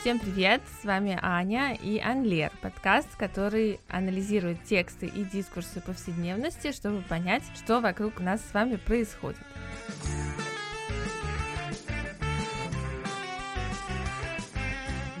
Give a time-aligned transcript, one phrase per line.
[0.00, 0.62] Всем привет!
[0.80, 7.80] С вами Аня и Анлер, подкаст, который анализирует тексты и дискурсы повседневности, чтобы понять, что
[7.80, 9.40] вокруг нас с вами происходит.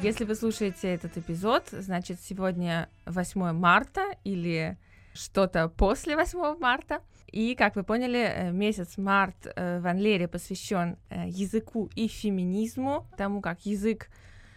[0.00, 4.78] Если вы слушаете этот эпизод, значит сегодня 8 марта или
[5.12, 7.02] что-то после 8 марта.
[7.32, 13.08] И, как вы поняли, э, месяц март э, в Анлере посвящен э, языку и феминизму,
[13.16, 14.08] тому, как язык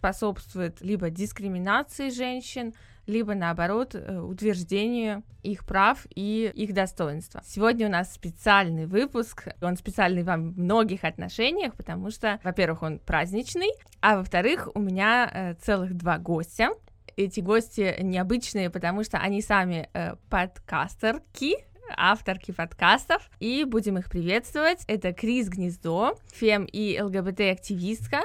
[0.01, 2.73] способствует либо дискриминации женщин,
[3.05, 7.41] либо наоборот утверждению их прав и их достоинства.
[7.45, 9.49] Сегодня у нас специальный выпуск.
[9.61, 13.69] Он специальный во многих отношениях, потому что, во-первых, он праздничный,
[14.01, 16.69] а во-вторых, у меня целых два гостя
[17.17, 21.57] эти гости необычные, потому что они сами э, подкастерки,
[21.95, 24.83] авторки подкастов, и будем их приветствовать.
[24.87, 28.21] Это Крис Гнездо, фем и ЛГБТ-активистка,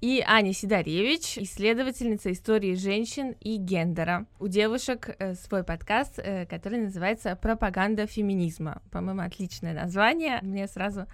[0.00, 4.26] и Аня Сидоревич, исследовательница истории женщин и гендера.
[4.38, 8.82] У девушек э, свой подкаст, э, который называется «Пропаганда феминизма».
[8.90, 10.40] По-моему, отличное название.
[10.42, 11.06] Мне сразу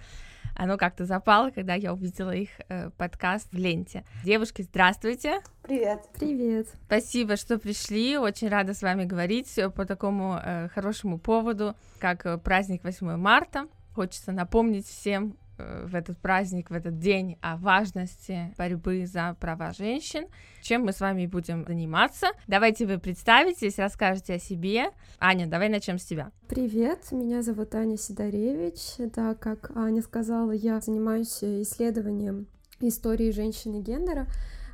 [0.55, 4.03] оно как-то запало, когда я увидела их э, подкаст в ленте.
[4.23, 5.39] Девушки, здравствуйте.
[5.61, 6.01] Привет.
[6.19, 6.67] Привет.
[6.85, 8.17] Спасибо, что пришли.
[8.17, 13.67] Очень рада с вами говорить по такому э, хорошему поводу, как праздник 8 марта.
[13.95, 20.25] Хочется напомнить всем в этот праздник, в этот день о важности борьбы за права женщин,
[20.61, 22.27] чем мы с вами будем заниматься.
[22.47, 24.85] Давайте вы представитесь, расскажете о себе.
[25.19, 26.31] Аня, давай начнем с тебя.
[26.47, 28.95] Привет, меня зовут Аня Сидоревич.
[29.13, 32.47] Да, как Аня сказала, я занимаюсь исследованием
[32.79, 34.27] истории женщины и гендера,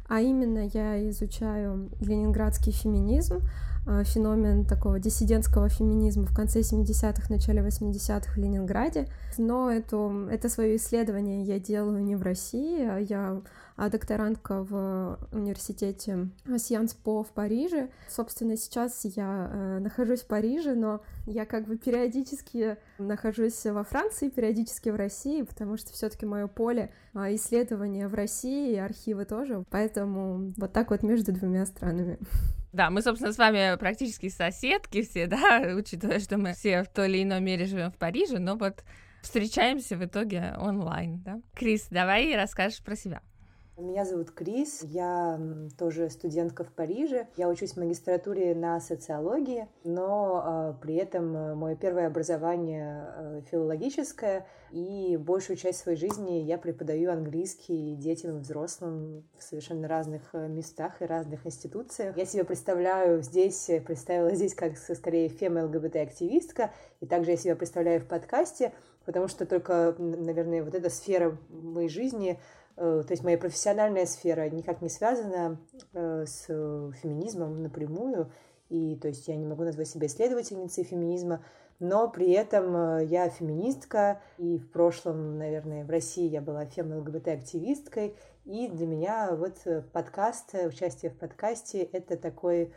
[0.08, 3.42] а именно я изучаю ленинградский феминизм,
[3.86, 9.08] феномен такого диссидентского феминизма в конце 70-х, начале 80-х в Ленинграде.
[9.38, 13.42] Но это, это свое исследование я делаю не в России, а я
[13.80, 17.90] а докторантка в университете Сьянс По в Париже.
[18.10, 24.28] Собственно, сейчас я э, нахожусь в Париже, но я как бы периодически нахожусь во Франции,
[24.28, 29.64] периодически в России, потому что все-таки мое поле э, исследования в России и архивы тоже,
[29.70, 32.20] поэтому вот так вот между двумя странами.
[32.72, 37.10] Да, мы, собственно, с вами практически соседки все, да, учитывая, что мы все в той
[37.10, 38.84] или иной мере живем в Париже, но вот
[39.22, 41.42] встречаемся в итоге онлайн, да.
[41.56, 43.22] Крис, давай расскажешь про себя.
[43.80, 45.40] Меня зовут Крис, я
[45.78, 47.28] тоже студентка в Париже.
[47.38, 53.42] Я учусь в магистратуре на социологии, но э, при этом э, мое первое образование э,
[53.50, 60.24] филологическое, и большую часть своей жизни я преподаю английский детям и взрослым в совершенно разных
[60.34, 62.18] э, местах и разных институциях.
[62.18, 68.02] Я себя представляю здесь, э, представила здесь как скорее фем-ЛГБТ-активистка, и также я себя представляю
[68.02, 68.74] в подкасте,
[69.06, 72.38] потому что только, наверное, вот эта сфера моей жизни—
[72.80, 75.60] то есть моя профессиональная сфера никак не связана
[75.92, 78.32] э, с феминизмом напрямую,
[78.70, 81.44] и то есть я не могу назвать себя исследовательницей феминизма,
[81.80, 88.16] но при этом э, я феминистка, и в прошлом, наверное, в России я была фем-ЛГБТ-активисткой,
[88.46, 89.58] и для меня вот
[89.92, 92.74] подкаст, участие в подкасте— это такой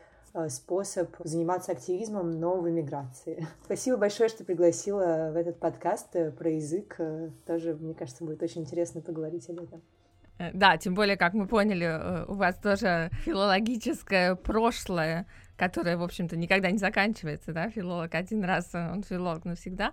[0.49, 3.47] способ заниматься активизмом, но в эмиграции.
[3.65, 6.99] Спасибо большое, что пригласила в этот подкаст про язык.
[7.47, 9.83] Тоже, мне кажется, будет очень интересно поговорить об этом.
[10.39, 15.27] Э, да, тем более, как мы поняли, э, у вас тоже филологическое прошлое,
[15.57, 19.93] которое, в общем-то, никогда не заканчивается, да, филолог один раз, э, он филолог навсегда,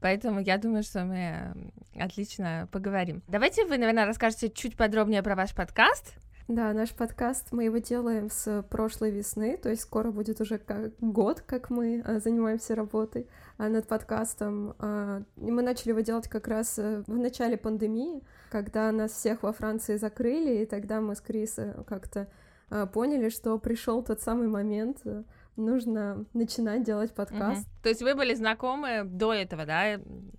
[0.00, 1.54] поэтому я думаю, что мы
[1.98, 3.22] отлично поговорим.
[3.28, 6.14] Давайте вы, наверное, расскажете чуть подробнее про ваш подкаст,
[6.46, 10.92] да, наш подкаст мы его делаем с прошлой весны, то есть скоро будет уже как
[11.00, 14.74] год, как мы а, занимаемся работой а, над подкастом.
[14.78, 19.96] А, мы начали его делать как раз в начале пандемии, когда нас всех во Франции
[19.96, 22.28] закрыли, и тогда мы с Крис как-то
[22.70, 25.22] а, поняли, что пришел тот самый момент, э,
[25.56, 27.62] нужно начинать делать подкаст.
[27.62, 27.70] Угу.
[27.82, 29.94] То есть вы были знакомы до этого, да?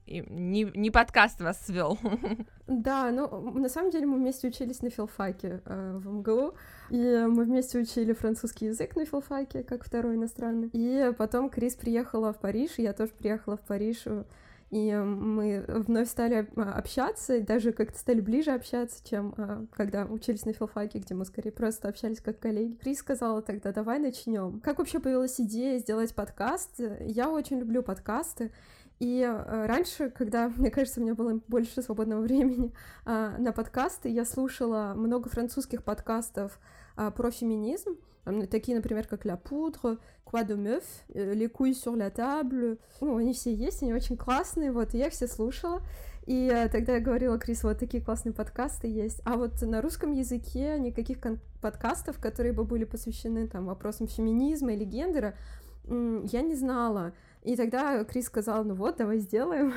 [0.06, 1.98] И не, не подкаст вас свел.
[2.68, 6.56] Да, ну на самом деле мы вместе учились на филфаке э, в МГУ,
[6.90, 10.70] и мы вместе учили французский язык на филфаке как второй иностранный.
[10.74, 14.24] И потом Крис приехала в Париж, и я тоже приехала в Париж э,
[14.72, 20.06] и мы вновь стали а, общаться, и даже как-то стали ближе общаться, чем а, когда
[20.06, 22.76] учились на филфаке, где мы скорее просто общались как коллеги.
[22.76, 24.60] Крис сказала тогда, давай начнем.
[24.62, 26.82] Как вообще появилась идея сделать подкаст?
[27.00, 28.52] Я очень люблю подкасты,
[29.00, 32.74] и э, раньше, когда, мне кажется, у меня было больше свободного времени
[33.06, 36.60] э, на подкасты, я слушала много французских подкастов
[36.98, 37.98] э, про феминизм,
[38.50, 40.84] такие, например, как La Poudre, Quoi de Meuf,
[41.14, 42.80] Les Couilles sur la Table.
[43.02, 45.82] Ну, они все есть, они очень классные, вот, и я все слушала.
[46.26, 49.22] И э, тогда я говорила, Крис, вот такие классные подкасты есть.
[49.26, 51.20] А вот на русском языке никаких
[51.62, 55.36] подкастов, которые бы были посвящены там вопросам феминизма или гендера,
[55.88, 57.14] я не знала.
[57.44, 59.72] И тогда Крис сказал, ну вот, давай сделаем.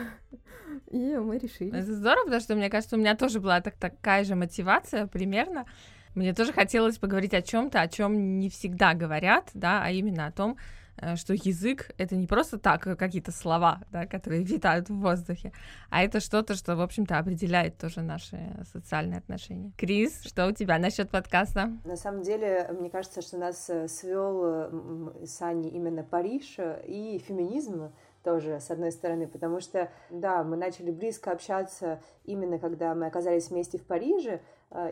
[0.91, 1.79] И мы решили.
[1.79, 5.67] Это здорово, потому что, мне кажется, у меня тоже была так, такая же мотивация примерно.
[6.15, 10.33] Мне тоже хотелось поговорить о чем-то, о чем не всегда говорят, да, а именно о
[10.33, 10.57] том,
[11.01, 15.53] Э, что язык— это не просто так э, какие-то слова, да, которые витают в воздухе,
[15.91, 18.39] а это что-то, что, в общем-то, определяет тоже наши
[18.73, 19.73] социальные отношения.
[19.77, 21.73] Крис, что у тебя насчет подкаста?
[21.85, 26.57] На самом деле, мне кажется, что нас э, свел с Аней именно Париж
[26.87, 27.91] и феминизм,
[28.25, 33.49] тоже, с одной стороны, потому что, да, мы начали близко общаться именно когда мы оказались
[33.49, 34.41] вместе в Париже,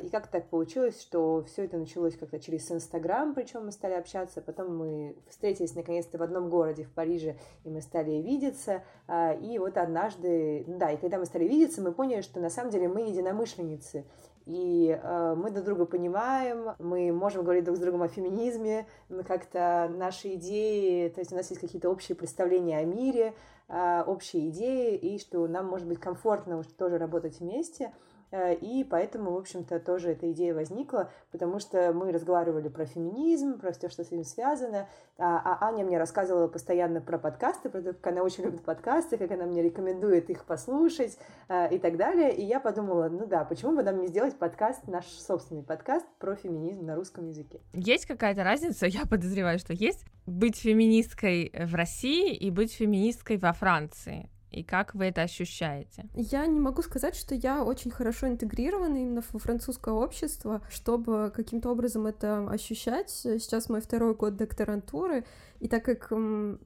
[0.02, 4.40] и как так получилось, что все это началось как-то через Инстаграм, причем мы стали общаться,
[4.40, 9.58] потом мы встретились наконец-то в одном городе, в Париже, и мы стали видеться, а, и
[9.58, 13.02] вот однажды, да, и когда мы стали видеться, мы поняли, что на самом деле мы
[13.02, 14.04] единомышленницы,
[14.46, 19.24] и э, мы друг друга понимаем, мы можем говорить друг с другом о феминизме, мы
[19.24, 23.34] как-то наши идеи, то есть у нас есть какие-то общие представления о мире,
[23.68, 27.92] э, общие идеи, и что нам может быть комфортно тоже работать вместе.
[28.36, 33.58] Э, и поэтому, в общем-то, тоже эта идея возникла, потому что мы разговаривали про феминизм,
[33.58, 37.80] про все, что с этим связано, а, а Аня мне рассказывала постоянно про подкасты, про
[37.80, 41.18] то, как она очень любит подкасты, как она мне рекомендует их послушать
[41.48, 42.34] э, и так далее.
[42.34, 46.34] И я подумала, ну да, почему бы нам не сделать подкаст, наш собственный подкаст про
[46.34, 47.60] феминизм на русском языке?
[47.72, 53.52] Есть какая-то разница, я подозреваю, что есть, быть феминисткой в России и быть феминисткой во
[53.52, 54.28] Франции?
[54.50, 56.08] И как вы это ощущаете?
[56.14, 61.70] Я не могу сказать, что я очень хорошо интегрирована именно в французское общество, чтобы каким-то
[61.70, 63.10] образом это ощущать.
[63.10, 65.24] Сейчас мой второй год докторантуры,
[65.60, 66.12] и так как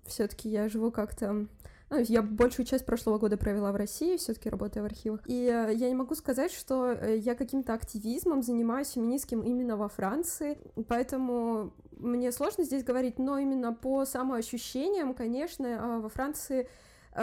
[0.07, 1.47] все-таки я живу как-то
[1.91, 5.23] ну, я большую часть прошлого года провела в России, все-таки работая в архивах.
[5.27, 9.89] И э, я не могу сказать, что э, я каким-то активизмом занимаюсь феминистским именно во
[9.89, 10.57] Франции,
[10.87, 16.69] поэтому мне сложно здесь говорить, но именно по самоощущениям, конечно, а, во Франции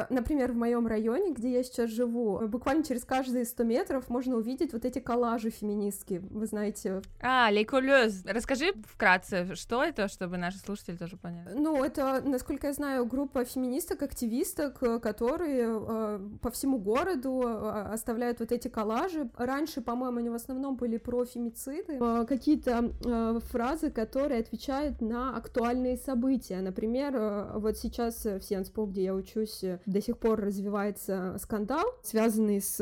[0.09, 4.73] например, в моем районе, где я сейчас живу, буквально через каждые 100 метров можно увидеть
[4.73, 7.01] вот эти коллажи феминистки, вы знаете.
[7.21, 8.23] А, лейколёз.
[8.25, 11.53] Расскажи вкратце, что это, чтобы наши слушатели тоже поняли.
[11.55, 17.93] Ну, это, насколько я знаю, группа феминисток, активисток, э, которые э, по всему городу э,
[17.93, 19.29] оставляют вот эти коллажи.
[19.37, 25.35] Раньше, по-моему, они в основном были про фемициды, э, какие-то э, фразы, которые отвечают на
[25.35, 26.61] актуальные события.
[26.61, 32.61] Например, э, вот сейчас в Сианспо, где я учусь, до сих пор развивается скандал, связанный
[32.61, 32.79] с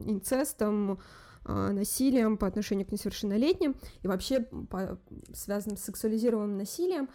[0.00, 0.98] инцестом,
[1.44, 4.98] а, насилием по отношению к несовершеннолетним и вообще по,
[5.32, 7.08] связанным с сексуализированным насилием.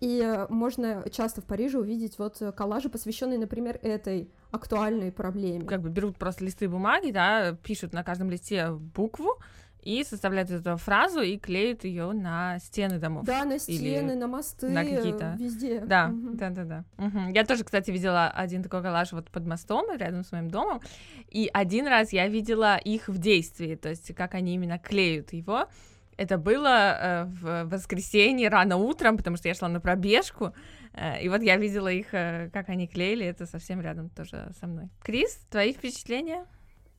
[0.00, 5.64] И можно часто в Париже увидеть вот коллажи, посвященные, например, этой актуальной проблеме.
[5.66, 9.38] Как бы берут просто листы бумаги, да, пишут на каждом листе букву,
[9.84, 13.24] и составляют эту фразу и клеят ее на стены домов.
[13.24, 15.80] Да, на стены, Или на мосты, на какие-то везде.
[15.80, 16.30] Да, угу.
[16.34, 16.84] да, да, да.
[16.98, 17.32] Угу.
[17.34, 20.80] Я тоже, кстати, видела один такой коллаж вот под мостом рядом с моим домом,
[21.28, 25.68] и один раз я видела их в действии, то есть как они именно клеют его.
[26.16, 30.54] Это было э, в воскресенье рано утром, потому что я шла на пробежку,
[30.92, 34.66] э, и вот я видела их, э, как они клеили, это совсем рядом тоже со
[34.66, 34.88] мной.
[35.02, 36.46] Крис, твои впечатления?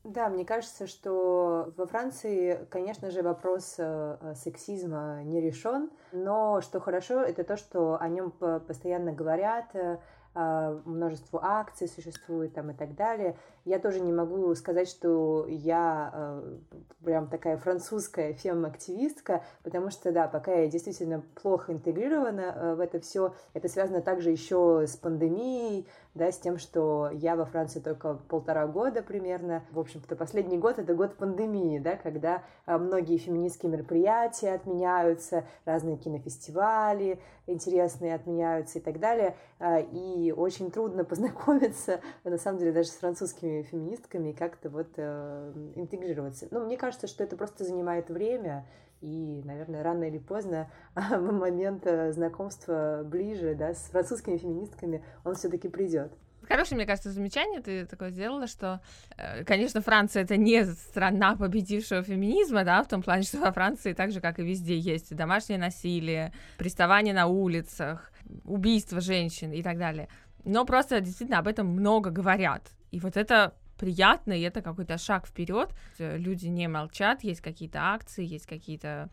[0.06, 6.80] Да, мне кажется, что во Франции, конечно же, вопрос э, сексизма не решен, но что
[6.80, 9.98] хорошо, это то, что о нем постоянно говорят, э,
[10.38, 13.38] а, множество акций существует там и так далее.
[13.66, 16.58] Я тоже не могу сказать, что я э,
[17.04, 23.34] прям такая французская фем-активистка, потому что, да, пока я действительно плохо интегрирована в это все,
[23.54, 28.68] это связано также еще с пандемией, да, с тем, что я во Франции только полтора
[28.68, 29.64] года примерно.
[29.72, 35.98] В общем-то, последний год— это год пандемии, да, когда а, многие феминистские мероприятия отменяются, разные
[35.98, 39.36] кинофестивали интересные отменяются и так далее.
[39.60, 44.94] А, и очень трудно познакомиться, на самом деле, даже с французскими феминистками и как-то вот
[44.98, 46.48] э, интегрироваться.
[46.52, 48.66] Ну, мне кажется, что это просто занимает время,
[49.02, 55.68] и, наверное, рано или поздно момент э, знакомства ближе, да, с французскими феминистками, он все-таки
[55.68, 56.12] придет.
[56.48, 58.82] Хорошее, мне кажется, замечание ты такое сделала, что,
[59.18, 63.94] э, конечно, Франция это не страна победившего феминизма, да, в том плане, что во Франции
[63.94, 68.12] так же, как и везде, есть домашнее насилие, приставание на улицах,
[68.44, 70.08] убийство женщин и так далее.
[70.44, 72.75] Но просто действительно об этом много говорят.
[72.92, 75.70] И вот это приятно, и это какой-то шаг вперед.
[76.00, 79.10] Люди не молчат, есть какие-то акции, есть какие-то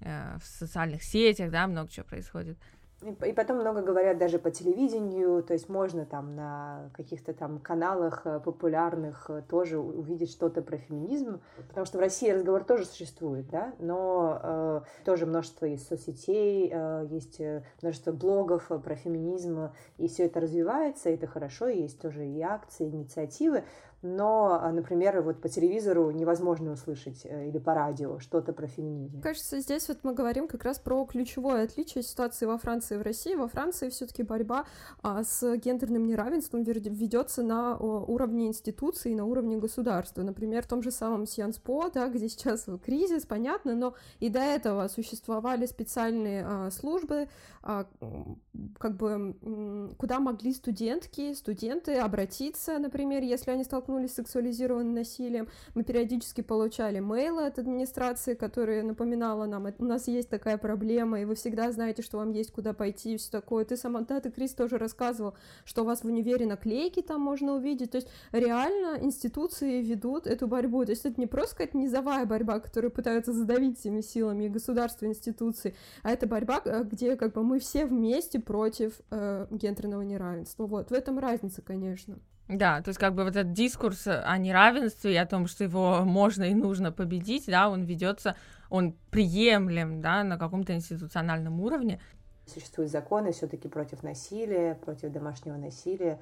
[0.00, 2.58] э, в социальных сетях, да, много чего происходит.
[3.02, 8.26] И потом много говорят даже по телевидению, то есть можно там на каких-то там каналах
[8.26, 13.48] э, популярных э, тоже увидеть что-то про феминизм, потому что в России разговор тоже существует,
[13.48, 20.06] да, но э, тоже множество есть соцсетей, э, есть э, множество блогов про феминизм, и
[20.06, 23.64] все это развивается, и это хорошо, есть тоже и акции, и инициативы,
[24.02, 29.20] но, а, например, вот по телевизору невозможно услышать э, или по радио что-то про феминизм.
[29.20, 33.02] Кажется, здесь вот мы говорим как раз про ключевое отличие ситуации во Франции и в
[33.02, 33.34] России.
[33.34, 34.64] Во Франции все-таки борьба
[35.02, 40.22] а, с гендерным неравенством ведется на уровне институций, на уровне государства.
[40.22, 44.88] Например, в том же самом Сианспо, да, где сейчас кризис, понятно, но и до этого
[44.88, 47.28] существовали специальные а, службы,
[47.62, 55.48] как бы куда могли студентки, студенты обратиться, например, если они столкнулись столкнулись с сексуализированным насилием.
[55.74, 61.24] Мы периодически получали мейлы от администрации, которые напоминала нам, у нас есть такая проблема, и
[61.24, 63.64] вы всегда знаете, что вам есть куда пойти, и все такое.
[63.64, 67.54] Ты сама, да, ты, Крис, тоже рассказывал, что у вас в универе наклейки там можно
[67.54, 67.90] увидеть.
[67.90, 70.84] То есть реально институции ведут эту борьбу.
[70.84, 75.74] То есть это не просто какая-то низовая борьба, которую пытаются задавить всеми силами государства, институции,
[76.02, 80.66] а это борьба, э, где как бы мы все вместе против э, гендерного неравенства.
[80.66, 82.18] Вот, в этом разница, конечно.
[82.50, 86.04] Да, то есть как бы вот этот дискурс о неравенстве и о том, что его
[86.04, 88.34] можно и нужно победить, да, он ведется,
[88.70, 92.00] он приемлем, да, на каком-то институциональном уровне.
[92.46, 96.18] Существуют законы все-таки против насилия, против домашнего насилия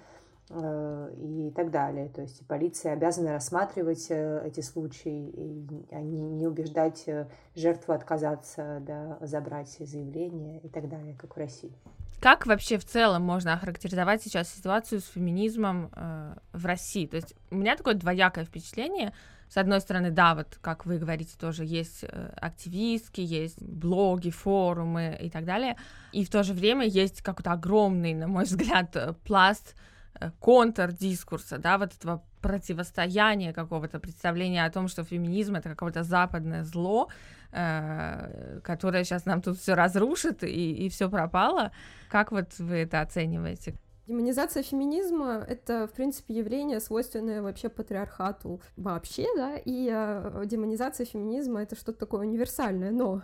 [0.50, 2.10] э, и так далее.
[2.10, 7.94] То есть полиция обязана рассматривать э, эти случаи и а не, не убеждать э, жертву
[7.94, 11.72] отказаться, да, забрать заявление и так далее, как в России.
[12.20, 17.06] Как вообще в целом можно охарактеризовать сейчас ситуацию с феминизмом э, в России?
[17.06, 19.12] То есть у меня такое двоякое впечатление.
[19.48, 25.16] С одной стороны, да, вот как вы говорите, тоже есть э, активистки, есть блоги, форумы
[25.20, 25.76] и так далее.
[26.12, 29.76] И в то же время есть какой-то огромный, на мой взгляд, э, пласт
[30.20, 36.64] э, контрдискурса, да, вот этого противостояния какого-то представления о том, что феминизм это какое-то западное
[36.64, 37.08] зло,
[37.50, 41.72] Э, которая сейчас нам тут все разрушит и, и все пропало.
[42.10, 43.74] Как вот вы это оцениваете?
[44.06, 51.60] Демонизация феминизма— это, в принципе, явление, свойственное вообще патриархату вообще, да, и э, демонизация феминизма—
[51.62, 53.22] это что-то такое универсальное, но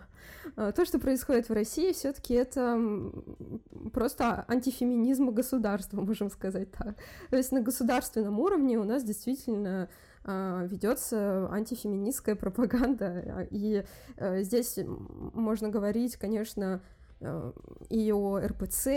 [0.57, 2.79] э, то, что происходит в России, все таки это
[3.95, 6.97] просто антифеминизм государства, можем сказать так.
[7.31, 9.89] То есть на государственном уровне у нас действительно
[10.27, 13.47] ведется антифеминистская пропаганда.
[13.51, 13.85] И
[14.17, 14.79] э, здесь
[15.35, 16.81] можно говорить, конечно,
[17.21, 17.53] э,
[17.91, 18.89] и о РПЦ,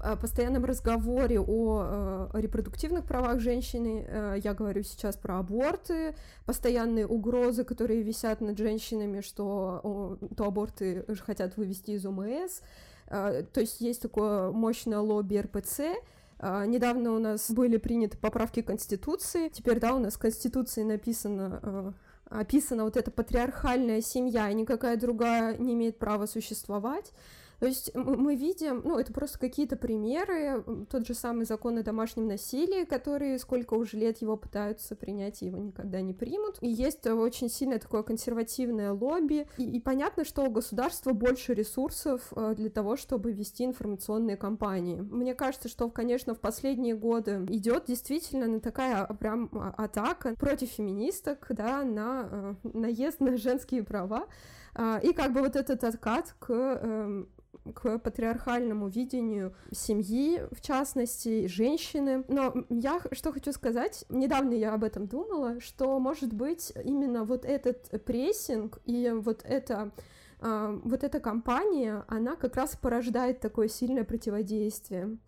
[0.00, 4.40] о постоянном разговоре о, э, репродуктивных правах женщины.
[4.42, 11.56] Я говорю сейчас про аборты, постоянные угрозы, которые висят над женщинами, что то аборты хотят
[11.56, 12.60] вывести из ОМС.
[13.08, 15.94] То есть есть такое мощное лобби РПЦ, а,
[16.40, 19.48] недавно у нас были приняты поправки Конституции.
[19.48, 24.96] Теперь, да, у нас в Конституции написано а, описана вот эта патриархальная семья, и никакая
[24.96, 27.12] другая не имеет права существовать.
[27.58, 32.28] То есть мы видим, ну, это просто какие-то примеры, тот же самый закон о домашнем
[32.28, 36.58] насилии, который сколько уже лет его пытаются принять, и его никогда не примут.
[36.60, 42.32] И есть очень сильное такое консервативное лобби, и, и понятно, что у государства больше ресурсов
[42.36, 45.00] э, для того, чтобы вести информационные кампании.
[45.00, 51.46] Мне кажется, что, конечно, в последние годы идет действительно такая прям а, атака против феминисток,
[51.50, 54.26] да, на э, наезд на женские права,
[54.74, 57.28] а, и как бы вот этот откат к эм,
[57.72, 62.24] к патриархальному видению семьи, в частности, женщины.
[62.28, 67.44] Но я что хочу сказать, недавно я об этом думала, что, может быть, именно вот
[67.44, 69.92] этот прессинг и вот это
[70.40, 75.18] вот эта компания, она как раз порождает такое сильное противодействие.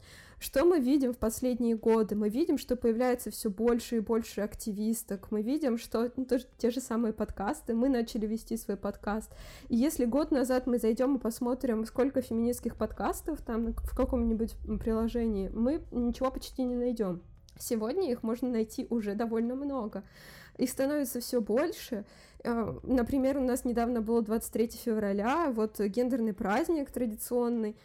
[0.40, 2.14] Что мы видим в последние годы?
[2.14, 5.31] Мы видим, что появляется все больше и больше активисток.
[5.31, 7.75] Мы видим, что ну, тоже, те же самые подкасты.
[7.75, 9.31] Мы начали вести свой подкаст.
[9.69, 15.50] И если год назад мы зайдем и посмотрим, сколько феминистских подкастов там в каком-нибудь приложении,
[15.50, 17.21] мы ничего почти не найдем.
[17.59, 20.05] Сегодня их можно найти уже довольно много.
[20.61, 22.05] Их становится все больше.
[22.45, 27.76] Э, например, у нас недавно было 23 февраля, вот гендерный праздник традиционный.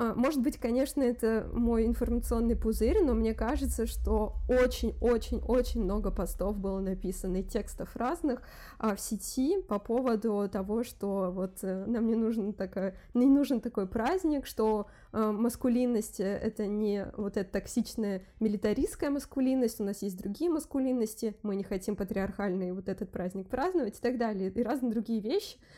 [0.00, 6.56] А, может быть, конечно, это мой информационный пузырь, но мне кажется, что очень-очень-очень много постов
[6.56, 8.40] было написано, и текстов разных
[8.78, 13.60] а, в сети по поводу того, что вот э, нам не нужен, такой, не нужен
[13.60, 20.16] такой праздник, что э, маскулинность— это не вот эта токсичная милитаристская маскулинность, у нас есть
[20.16, 24.92] другие маскулинности, мы не хотим патриархальный вот этот праздник праздновать и так далее, и разные
[24.92, 25.58] другие вещи—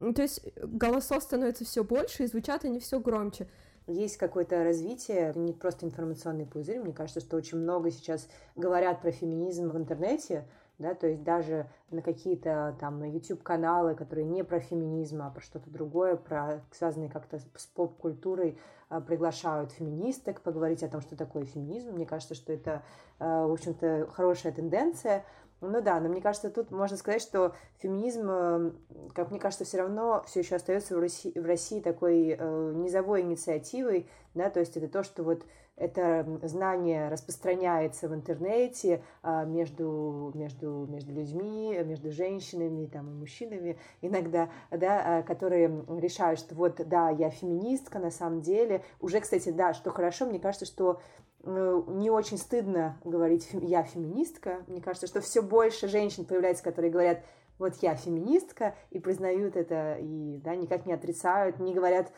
[0.00, 3.48] то есть голосов становится все больше, и звучат они все громче.
[3.86, 6.80] есть какое-то развитие, не просто информационный пузырь.
[6.80, 10.46] Мне кажется, что очень много сейчас говорят про феминизм в интернете,
[10.78, 15.68] да, то есть даже на какие-то там YouTube-каналы, которые не про феминизм, а про что-то
[15.70, 21.90] другое, про связанные как-то с поп-культурой, а, приглашают феминисток поговорить о том, что такое феминизм.
[21.90, 22.82] Мне кажется, что это,
[23.18, 25.24] а, в общем-то, хорошая тенденция.
[25.60, 28.70] Ну да, но мне кажется, тут можно сказать, что феминизм, э,
[29.12, 33.22] как мне кажется, все равно все еще остается в России, в России такой э, низовой
[33.22, 35.44] инициативой, да, то есть это то, что вот
[35.78, 43.78] это знание распространяется в интернете а, между, между, между людьми, между женщинами там, и мужчинами
[44.02, 48.82] иногда, да, а, которые решают, что вот, да, я феминистка на самом деле.
[49.00, 54.64] Уже, кстати, да, что хорошо, мне кажется, что э, не очень стыдно говорить «я феминистка».
[54.66, 57.22] Мне кажется, что все больше женщин появляется, которые говорят
[57.58, 62.12] вот я феминистка, и признают это, и да, никак не отрицают, не говорят,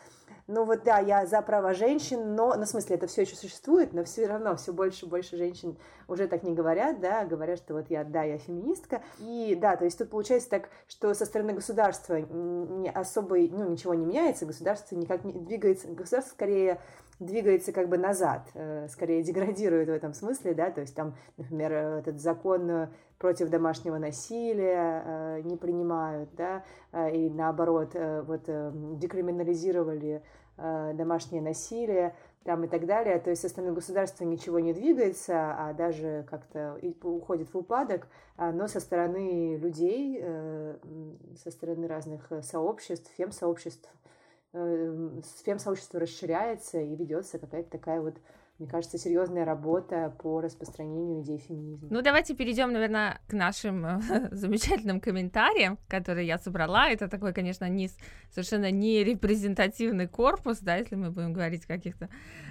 [0.47, 3.93] ну вот да, я за права женщин, но, ну, в смысле, это все еще существует,
[3.93, 7.73] но все равно все больше и больше женщин уже так не говорят, да, говорят, что
[7.73, 11.53] вот я, да, я феминистка, и да, то есть тут получается так, что со стороны
[11.53, 16.79] государства не особо, ну, ничего не меняется, государство никак не двигается, государство скорее
[17.21, 21.71] двигается как бы назад, э, скорее деградирует в этом смысле, да, то есть там, например,
[21.71, 28.43] этот закон против домашнего насилия э, не принимают, да, э, и наоборот, вот
[28.99, 30.23] декриминализировали
[30.57, 32.13] домашнее насилие,
[32.43, 33.17] там и так далее.
[33.19, 38.51] То есть со стороны государства ничего не двигается, а даже как-то уходит в упадок, а,
[38.51, 40.23] но со стороны людей,
[41.41, 43.89] со стороны разных сообществ, фем-сообществ,
[44.53, 48.15] фем-сообщество расширяется и ведется какая-то такая вот
[48.61, 51.87] мне кажется, серьезная работа по распространению идей феминизма.
[51.89, 53.99] Ну, давайте перейдем, наверное, к нашим э,
[54.31, 56.87] замечательным комментариям, которые я собрала.
[56.87, 57.89] Это такой, конечно, не,
[58.29, 62.07] совершенно не репрезентативный корпус, да, если мы будем говорить о каких-то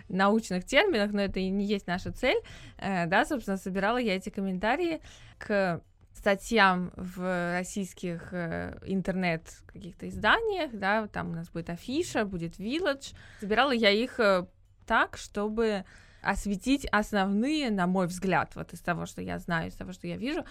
[0.08, 2.42] научных терминах, но это и не есть наша цель.
[2.78, 5.00] Э, да, собственно, собирала я эти комментарии
[5.38, 5.80] к
[6.14, 13.14] статьям в российских э, интернет каких-то изданиях, да, там у нас будет афиша, будет Village.
[13.40, 14.46] Собирала я их э,
[14.86, 15.84] так, чтобы
[16.22, 20.16] осветить основные, на мой взгляд, вот из того, что я знаю, из того, что я
[20.16, 20.44] вижу,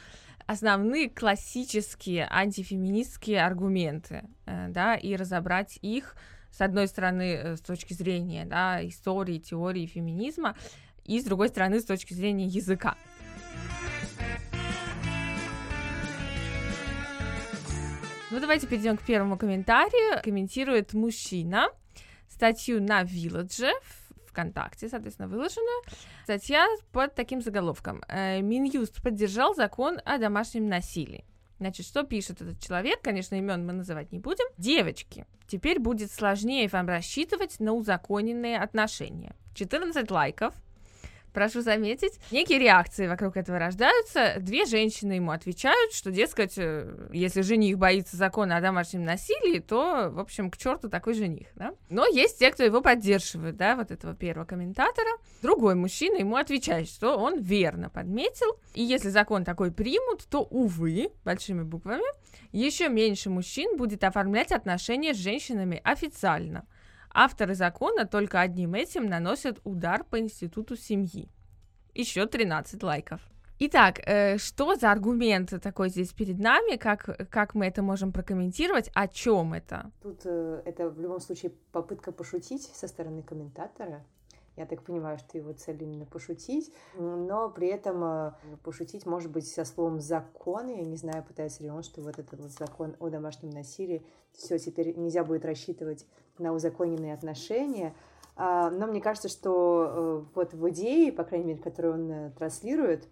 [0.48, 6.16] основные классические антифеминистские аргументы, э, да, и разобрать их,
[6.52, 10.56] с одной стороны, с точки зрения, да, истории, теории феминизма,
[11.06, 12.96] и с другой стороны, с точки зрения языка.
[18.32, 20.22] Ну, давайте перейдем к первому комментарию.
[20.24, 21.70] Комментирует мужчина
[22.28, 23.72] статью на Village
[24.28, 25.82] ВКонтакте, соответственно, выложена
[26.26, 28.04] статья под таким заголовком.
[28.08, 31.26] «Э, Минюст поддержал закон о домашнем насилии.
[31.58, 33.02] Значит, что пишет этот человек?
[33.02, 34.46] Конечно, имен мы называть не будем.
[34.60, 39.36] Девочки, теперь будет сложнее вам рассчитывать на узаконенные отношения.
[39.56, 40.54] 14 лайков,
[41.34, 44.36] прошу заметить, некие реакции вокруг этого рождаются.
[44.40, 50.10] Две женщины ему отвечают, что, дескать, э, если жених боится закона о домашнем насилии, то,
[50.10, 51.74] в общем, к черту такой жених, да?
[51.90, 55.10] Но есть те, кто его поддерживает, да, вот этого первого комментатора.
[55.42, 61.10] Другой мужчина ему отвечает, что он верно подметил, и если закон такой примут, то, увы,
[61.24, 62.04] большими буквами,
[62.52, 66.66] еще меньше мужчин будет оформлять отношения с женщинами официально–
[67.12, 71.30] Авторы закона только одним этим наносят удар по институту семьи.
[71.94, 73.22] Еще 13 лайков.
[73.62, 76.78] Итак, э, что за аргумент такой здесь перед нами?
[76.78, 78.90] Как, как мы это можем прокомментировать?
[78.94, 79.92] О чем это?
[80.02, 84.06] Тут э, это в любом случае попытка пошутить со стороны комментатора.
[84.56, 88.32] Я так понимаю, что его цель именно пошутить, но при этом э,
[88.64, 90.68] пошутить может быть со словом закон.
[90.68, 94.58] Я не знаю, пытается ли он, что вот этот вот закон о домашнем насилии, все
[94.58, 96.06] теперь нельзя будет рассчитывать
[96.40, 97.94] на узаконенные отношения.
[98.36, 102.32] А, но мне кажется, что э, вот в идее, по крайней мере, которую он э,
[102.38, 103.08] транслирует,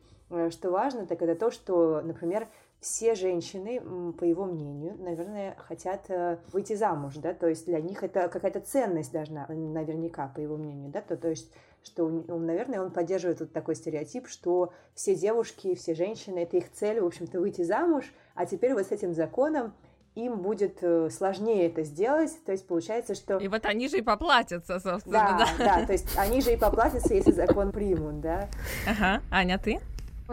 [0.50, 3.82] что важно, так это то, что, например, все женщины,
[4.14, 8.60] по его мнению, наверное, хотят э, выйти замуж, да, то есть для них это какая-то
[8.60, 11.52] ценность должна, наверняка, по его мнению, да, то, то есть
[11.84, 16.72] что, он, наверное, он поддерживает вот такой стереотип, что все девушки, все женщины, это их
[16.72, 19.74] цель, в общем-то, выйти замуж, а теперь вот с этим законом
[20.18, 23.38] им будет э, сложнее это сделать, то есть получается, что...
[23.38, 25.48] И вот они же и поплатятся, собственно, да.
[25.58, 28.50] Да, да, то есть они же и поплатятся, если закон примут, да.
[28.88, 29.80] Ага, Аня, ты?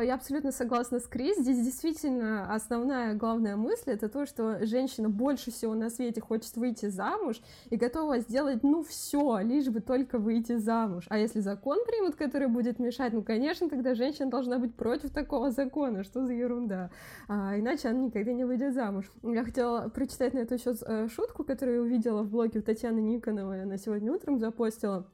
[0.02, 1.38] Я абсолютно согласна с Крис.
[1.38, 6.87] Здесь действительно основная главная мысль это то, что женщина больше всего на свете хочет выйти
[6.87, 11.04] замуж и готова сделать, ну, все, лишь бы только выйти замуж.
[11.11, 15.52] А если закон примут, который будет мешать, ну, конечно, тогда женщина должна быть против такого
[15.52, 16.02] закона.
[16.02, 16.90] Что за ерунда?
[17.28, 19.04] А, иначе она никогда не выйдет замуж.
[19.22, 22.98] Я хотела прочитать на эту счет э, шутку, которую я увидела в блоге у Татьяны
[22.98, 23.62] Никоновой.
[23.62, 25.07] Она сегодня утром запостила.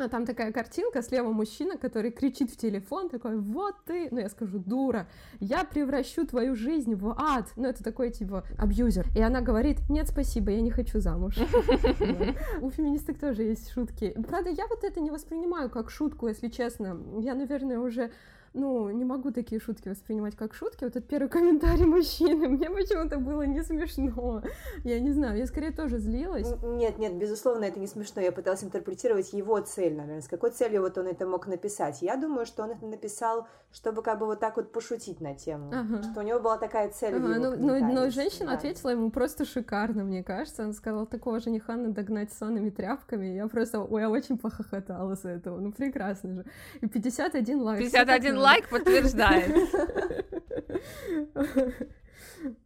[0.00, 4.28] А там такая картинка, слева мужчина, который кричит в телефон, такой, вот ты, ну я
[4.28, 5.06] скажу, дура,
[5.40, 7.46] я превращу твою жизнь в ад.
[7.56, 9.06] Ну это такой типа абьюзер.
[9.14, 11.36] И она говорит, нет, спасибо, я не хочу замуж.
[12.60, 14.14] У феминисток тоже есть шутки.
[14.26, 16.98] Правда, я вот это не воспринимаю как шутку, если честно.
[17.20, 18.10] Я, наверное, уже
[18.52, 20.84] ну, не могу такие шутки воспринимать как шутки.
[20.84, 24.42] Вот этот первый комментарий мужчины, мне почему-то было не смешно.
[24.82, 26.48] Я не знаю, я скорее тоже злилась.
[26.62, 28.20] Нет, нет, безусловно, это не смешно.
[28.20, 30.20] Я пыталась интерпретировать его цель, наверное.
[30.20, 32.02] С какой целью вот он это мог написать?
[32.02, 35.70] Я думаю, что он это написал, чтобы как бы вот так вот пошутить на тему.
[35.72, 36.02] Ага.
[36.02, 37.14] Что у него была такая цель.
[37.14, 38.54] Ага, ну, но, но женщина да.
[38.54, 40.64] ответила ему просто шикарно, мне кажется.
[40.64, 43.26] Она сказала, такого жениха надо догнать сонными тряпками.
[43.26, 45.60] Я просто, ой, я очень похохотала с этого.
[45.60, 46.44] Ну, прекрасно же.
[46.80, 47.80] И 51 лайк.
[47.80, 49.54] 51 лайк подтверждает.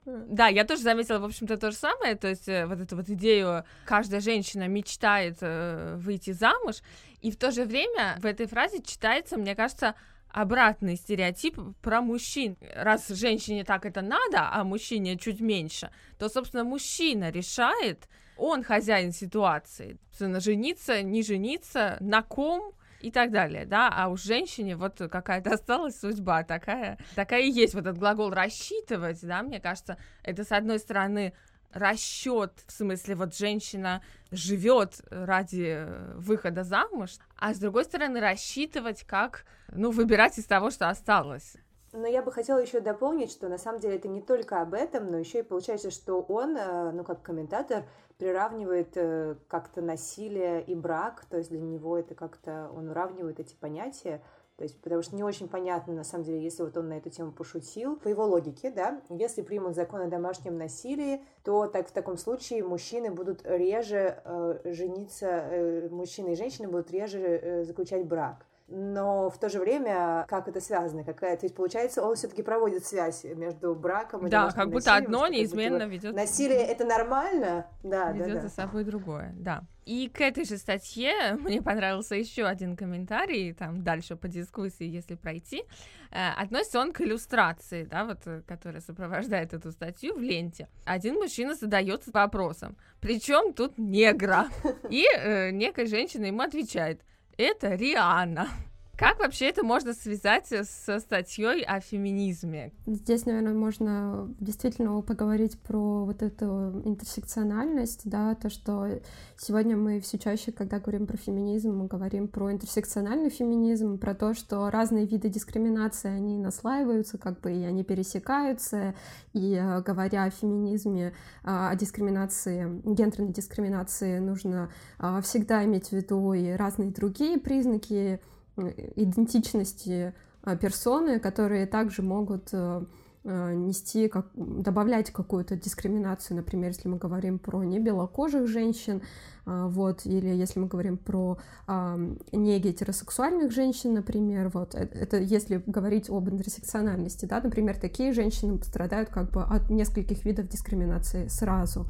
[0.04, 3.08] Да, я тоже заметила, в общем-то, то же самое, то есть э, вот эту вот
[3.08, 6.76] идею, каждая женщина мечтает э, выйти замуж,
[7.20, 9.94] и в то же время в этой фразе читается, мне кажется,
[10.28, 12.56] обратный стереотип про мужчин.
[12.74, 19.12] Раз женщине так это надо, а мужчине чуть меньше, то, собственно, мужчина решает, он хозяин
[19.12, 25.50] ситуации, жениться, не жениться, на ком, и так далее, да, а у женщине вот какая-то
[25.54, 30.52] осталась судьба такая, такая и есть вот этот глагол рассчитывать, да, мне кажется, это с
[30.52, 31.34] одной стороны
[31.72, 39.44] расчет, в смысле, вот женщина живет ради выхода замуж, а с другой стороны рассчитывать, как,
[39.72, 41.56] ну, выбирать из того, что осталось.
[41.92, 45.10] Но я бы хотела еще дополнить, что на самом деле это не только об этом,
[45.10, 47.84] но еще и получается, что он, э, ну, как комментатор,
[48.18, 53.54] приравнивает э, как-то насилие и брак, то есть для него это как-то, он уравнивает эти
[53.54, 54.22] понятия,
[54.56, 57.10] то есть, потому что не очень понятно, на самом деле, если вот он на эту
[57.10, 61.92] тему пошутил, по его логике, да, если примут закон о домашнем насилии, то так в
[61.92, 68.06] таком случае мужчины будут реже э, жениться, э, мужчины и женщины будут реже э, заключать
[68.06, 72.42] брак но в то же время как это связано, какая, то есть получается он все-таки
[72.42, 78.12] проводит связь между браком и да, как будто одно неизменно ведет насилие это нормально, да,
[78.12, 78.40] ведет да, да.
[78.40, 79.64] за собой другое, да.
[79.84, 85.14] И к этой же статье мне понравился еще один комментарий, там дальше по дискуссии, если
[85.14, 85.64] пройти,
[86.10, 90.68] э, относится он к иллюстрации, да, вот, э, которая сопровождает эту статью в ленте.
[90.86, 94.48] Один мужчина задается вопросом, причем тут негра?
[94.88, 97.02] И э, некая женщина ему отвечает–
[97.36, 98.48] это Риана.
[98.96, 102.72] Как вообще это можно связать со статьей о феминизме?
[102.86, 109.00] Здесь, наверное, можно действительно поговорить про вот эту интерсекциональность, да, то, что
[109.36, 114.32] сегодня мы все чаще, когда говорим про феминизм, мы говорим про интерсекциональный феминизм, про то,
[114.32, 118.94] что разные виды дискриминации, они наслаиваются, как бы, и они пересекаются,
[119.32, 125.92] и э, говоря о феминизме, а, о дискриминации, гендерной дискриминации, нужно а, всегда иметь в
[125.92, 128.20] виду и разные другие признаки,
[128.56, 132.84] идентичности а, персоны, которые также могут э, э,
[133.24, 139.02] нести, как, добавлять какую-то дискриминацию, например, если мы говорим про небелокожих женщин,
[139.46, 141.98] а, вот, или если мы говорим про а,
[142.32, 148.58] не гетеросексуальных женщин, например, вот, это, это если говорить об интерсекциональности, да, например, такие женщины
[148.62, 151.86] страдают как бы от нескольких видов дискриминации сразу.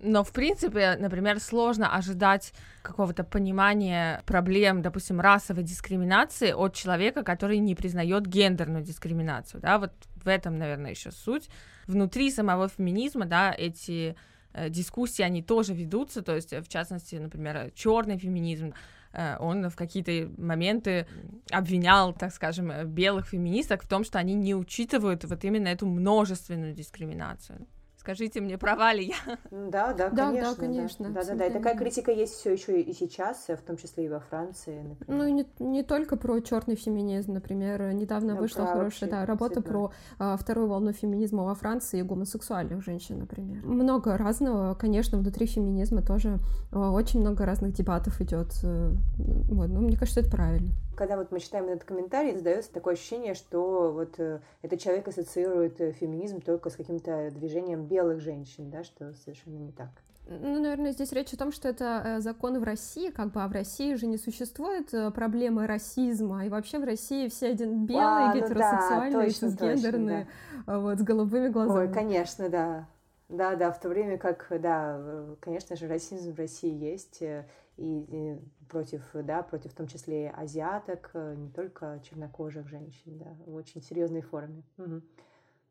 [0.00, 7.58] Но, в принципе, например, сложно ожидать какого-то понимания проблем, допустим, расовой дискриминации от человека, который
[7.58, 9.92] не признает гендерную дискриминацию, да, вот
[10.28, 11.48] в этом, наверное, еще суть.
[11.86, 14.14] Внутри самого феминизма, да, эти
[14.54, 18.72] Э, дискуссии, они тоже ведутся, то есть, в частности, например, черный феминизм,
[19.12, 21.06] э, он в какие-то моменты
[21.50, 26.72] обвинял, так скажем, белых феминисток в том, что они не учитывают вот именно эту множественную
[26.72, 27.66] дискриминацию.
[27.98, 29.38] Скажите мне, права ли я?
[29.50, 30.54] Да, да, да, конечно.
[30.54, 31.10] Да, конечно.
[31.10, 31.46] Да, да, да.
[31.46, 35.22] И такая критика есть все еще и сейчас, в том числе и во Франции, например.
[35.22, 37.92] Ну, и не, не только про черный феминизм, например.
[37.92, 42.84] Недавно да, вышла хорошая да, работа про а, вторую волну феминизма во Франции и гомосексуальных
[42.84, 43.64] женщин, например.
[43.64, 46.38] Много разного, конечно, внутри феминизма тоже
[46.70, 48.52] а, очень много разных дебатов идет.
[48.62, 52.94] Э, вот, ну, мне кажется, это правильно когда вот мы читаем этот комментарий, создается такое
[52.94, 58.68] ощущение, что вот э, этот человек ассоциирует э, феминизм только с каким-то движением белых женщин,
[58.68, 59.90] да, что совершенно не так.
[60.26, 63.46] Ну, наверное, здесь речь о том, что это э, законы в России, как бы, а
[63.48, 68.34] в России же не существует проблемы расизма, и вообще в России все один белые, а,
[68.34, 70.78] гетеросексуальные, ну да, точно, цисгендерные, точно, да.
[70.80, 71.86] вот, с голубыми глазами.
[71.86, 72.88] Ой, конечно, да.
[73.28, 77.44] Да, да, в то время как, да, конечно же, расизм в России есть, и,
[77.76, 78.38] и
[78.68, 83.82] против, да, против в том числе азиаток, э, не только чернокожих женщин, да, в очень
[83.82, 84.62] серьезной форме.
[84.78, 85.02] Угу.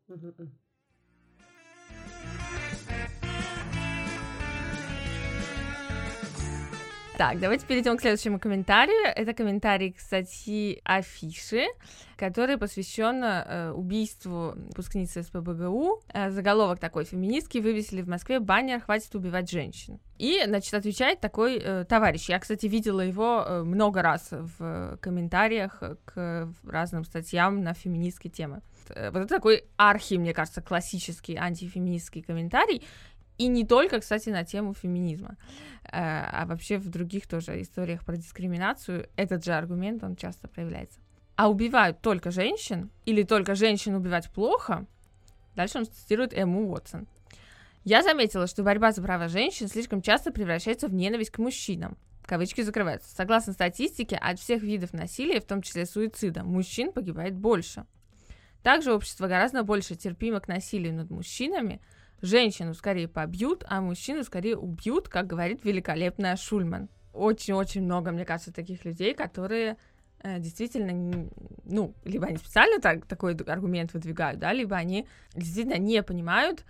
[0.08, 0.48] Угу.
[7.18, 9.12] Так, давайте перейдем к следующему комментарию.
[9.12, 11.66] Это комментарий к статье Афиши,
[12.16, 16.00] который посвящен э, убийству выпускницы СПБГУ.
[16.14, 19.98] Э, заголовок такой: феминистки вывесили в Москве баннер «Хватит убивать женщин».
[20.16, 22.28] И, значит, отвечает такой э, товарищ.
[22.28, 28.62] Я, кстати, видела его э, много раз в комментариях к разным статьям на феминистские темы.
[28.90, 32.84] Э, вот это такой архи, мне кажется, классический антифеминистский комментарий.
[33.38, 35.36] И не только, кстати, на тему феминизма,
[35.84, 40.98] э, а вообще в других тоже историях про дискриминацию этот же аргумент, он часто проявляется.
[41.36, 44.86] А убивают только женщин, или только женщин убивать плохо,
[45.54, 47.06] дальше он цитирует Эму Уотсон.
[47.84, 51.96] Я заметила, что борьба за права женщин слишком часто превращается в ненависть к мужчинам.
[52.26, 53.08] Кавычки закрываются.
[53.14, 57.86] Согласно статистике, от всех видов насилия, в том числе суицида, мужчин погибает больше.
[58.64, 61.80] Также общество гораздо больше терпимо к насилию над мужчинами–
[62.20, 66.88] женщину скорее побьют, а мужчину скорее убьют, как говорит великолепная Шульман.
[67.12, 69.76] Очень-очень много, мне кажется, таких людей, которые
[70.22, 71.28] э, действительно,
[71.64, 76.64] ну, либо они специально так, такой аргумент выдвигают, да, либо они действительно не понимают,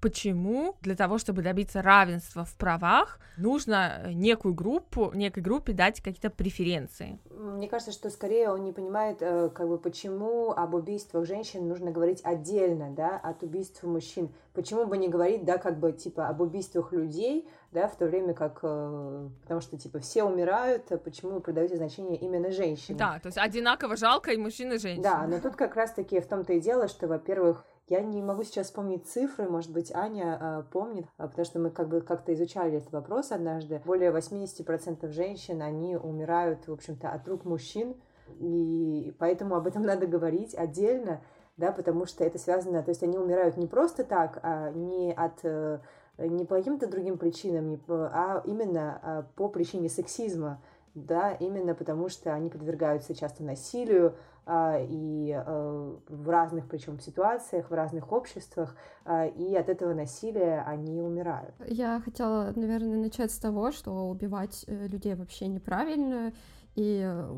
[0.00, 6.30] почему для того, чтобы добиться равенства в правах, нужно некую группу, некой группе дать какие-то
[6.30, 7.18] преференции.
[7.30, 11.90] Мне кажется, что скорее он не понимает, э, как бы, почему об убийствах женщин нужно
[11.90, 14.30] говорить отдельно, да, от убийств мужчин.
[14.54, 18.34] Почему бы не говорить, да, как бы, типа, об убийствах людей, да, в то время
[18.34, 22.98] как, э, потому что, типа, все умирают, а почему вы придаете значение именно женщине?
[22.98, 25.02] Да, то есть одинаково жалко и мужчин, и женщин.
[25.02, 28.66] Да, но тут как раз-таки в том-то и дело, что, во-первых, я не могу сейчас
[28.66, 32.92] вспомнить цифры, может быть, Аня э, помнит, потому что мы как бы как-то изучали этот
[32.92, 33.80] вопрос однажды.
[33.84, 37.96] Более 80% женщин, они умирают, в общем-то, от рук мужчин,
[38.38, 41.20] и поэтому об этом надо говорить отдельно,
[41.56, 45.40] да, потому что это связано, то есть они умирают не просто так, а не от
[45.42, 45.80] э,
[46.18, 50.60] не по каким-то другим причинам, а именно а, по причине сексизма,
[50.94, 54.37] да, именно потому что они подвергаются часто насилию, а,
[54.80, 61.02] и а, в разных причем ситуациях, в разных обществах, а, и от этого насилия они
[61.02, 61.54] умирают.
[61.66, 66.32] Я хотела, наверное, начать с того, что убивать э, людей вообще неправильно,
[66.78, 67.34] и э,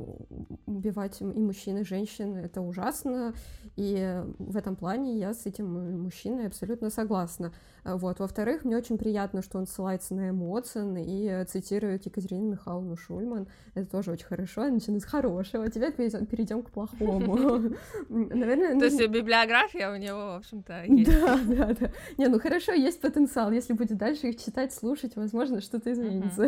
[0.66, 3.33] убивать и мужчин, и женщин— это ужасно,
[3.76, 7.53] и в этом плане я с этим мужчиной абсолютно согласна.
[7.85, 8.18] Вот.
[8.18, 10.61] Во-вторых, мне очень приятно, что он ссылается на эмоции
[11.07, 13.48] и цитирует Екатерину Михайловну Шульман.
[13.74, 14.68] Это тоже очень хорошо.
[14.68, 15.70] Начинаю с хорошего.
[15.70, 17.37] Теперь перейдем к плохому.
[18.09, 21.11] Наверное, То есть библиография у него, в общем-то, есть.
[21.11, 21.90] Да, да, да.
[22.18, 23.50] Не, ну хорошо, есть потенциал.
[23.50, 26.46] Если будет дальше их читать, слушать, возможно, что-то изменится.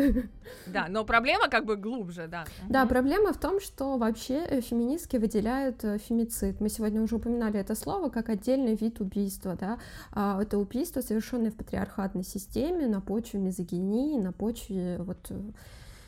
[0.67, 2.45] Да, но проблема как бы глубже, да.
[2.85, 6.61] Проблема в том, что вообще э, феминистки выделяют э, фемицид.
[6.61, 9.79] Мы сегодня уже упоминали это слово как отдельный вид убийства, да.
[10.11, 15.31] А, это убийство совершенно совершенные в патриархатной системе на почве мизогинии, на почве вот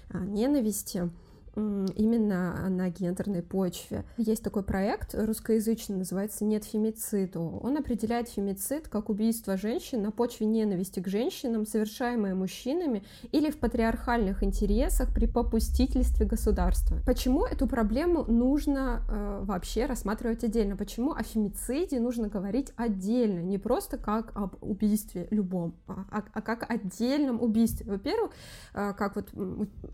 [0.09, 1.09] а, ненависти
[1.55, 4.03] именно на гендерной почве.
[4.17, 7.59] Есть такой проект русскоязычный, называется «Нет фемициду».
[7.63, 13.57] Он определяет фемицид как убийство женщин на почве ненависти к женщинам, совершаемое мужчинами или в
[13.57, 16.97] патриархальных интересах при попустительстве государства.
[17.05, 20.75] Почему эту проблему нужно э, вообще рассматривать отдельно?
[20.75, 26.41] Почему о фемициде нужно говорить отдельно, не просто как об убийстве любом, а, а, а
[26.41, 27.89] как отдельном убийстве?
[27.89, 28.31] Во-первых,
[28.73, 29.29] э, как вот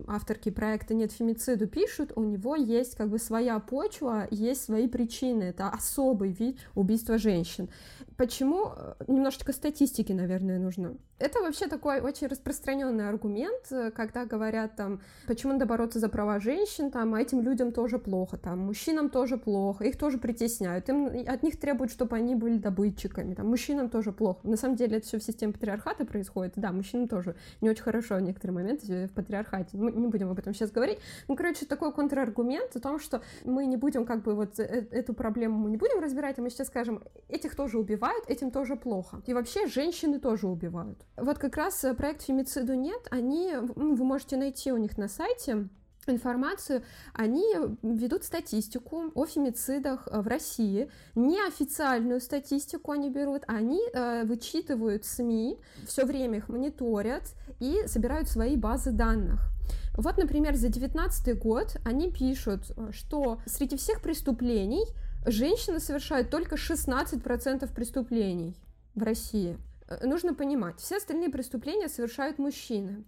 [0.08, 4.88] авторки проекта «Нет фемицида» суициду пишут, у него есть как бы своя почва, есть свои
[4.88, 5.44] причины.
[5.44, 7.70] Это особый вид убийства женщин.
[8.18, 8.72] Почему?
[8.76, 10.96] Э, немножечко статистики, наверное, нужно.
[11.22, 16.40] Это вообще такой очень распространенный аргумент, э, когда говорят там, почему надо бороться за права
[16.40, 21.08] женщин, там, а этим людям тоже плохо, там, мужчинам тоже плохо, их тоже притесняют, им,
[21.28, 24.40] от них требуют, чтобы они были добытчиками, там, мужчинам тоже плохо.
[24.44, 28.16] На самом деле это все в системе патриархата происходит, да, мужчинам тоже не очень хорошо
[28.16, 30.98] в некоторые моменты в патриархате, мы не будем об этом сейчас говорить.
[31.28, 35.14] Ну, короче, такой контраргумент о том, что мы не будем как бы вот э, эту
[35.16, 39.22] проблему мы не будем разбирать, а мы сейчас скажем, этих тоже убивают, этим тоже плохо.
[39.26, 41.00] И вообще женщины тоже убивают.
[41.18, 45.68] Вот как раз э, проект «Фемициду нет», они, вы можете найти у них на сайте,
[46.08, 47.44] информацию, они
[47.82, 50.92] ведут статистику о фемицидах э, в России.
[51.16, 57.24] Неофициальную статистику они берут, они э, вычитывают СМИ, все время их мониторят
[57.60, 59.51] и собирают свои базы данных.
[59.96, 64.86] Вот, например, за 2019 год они пишут, что среди всех преступлений
[65.26, 68.56] женщины совершают только 16% преступлений
[68.96, 69.58] в России.
[69.88, 73.04] Э, нужно понимать, все остальные преступления совершают мужчины.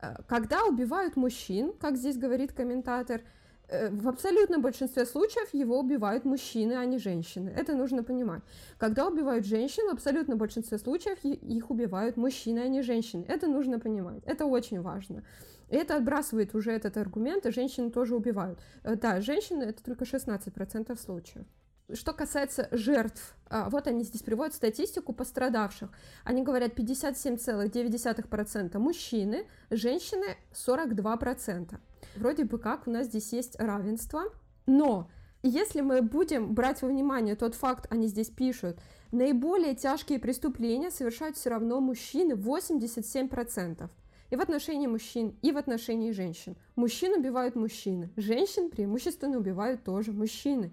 [0.00, 3.22] Э, когда убивают мужчин, как здесь говорит комментатор,
[3.68, 7.50] в абсолютном большинстве случаев его убивают мужчины, а не женщины.
[7.50, 8.42] Это нужно понимать.
[8.78, 13.24] Когда убивают женщин, в абсолютном большинстве случаев их убивают мужчины, а не женщины.
[13.28, 14.22] Это нужно понимать.
[14.24, 15.22] Это очень важно.
[15.68, 18.58] И это отбрасывает уже этот аргумент, и женщины тоже убивают.
[18.84, 21.46] Э, да, женщины это только 16% случаев.
[21.92, 25.90] Что касается жертв, а, вот они здесь приводят статистику пострадавших.
[26.22, 31.80] Они говорят 57,9% мужчины, женщины 42%.
[32.16, 34.24] Вроде бы как у нас здесь есть равенство,
[34.66, 35.10] но
[35.42, 38.78] если мы будем брать во внимание тот факт, они здесь пишут,
[39.10, 43.88] наиболее тяжкие преступления совершают все равно мужчины 87%.
[44.30, 46.54] И в отношении мужчин, и в отношении женщин.
[46.76, 50.70] Мужчин убивают мужчины, женщин преимущественно убивают тоже мужчины.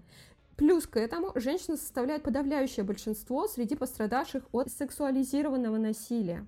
[0.56, 6.46] Плюс к этому женщины составляют подавляющее большинство среди пострадавших от сексуализированного насилия.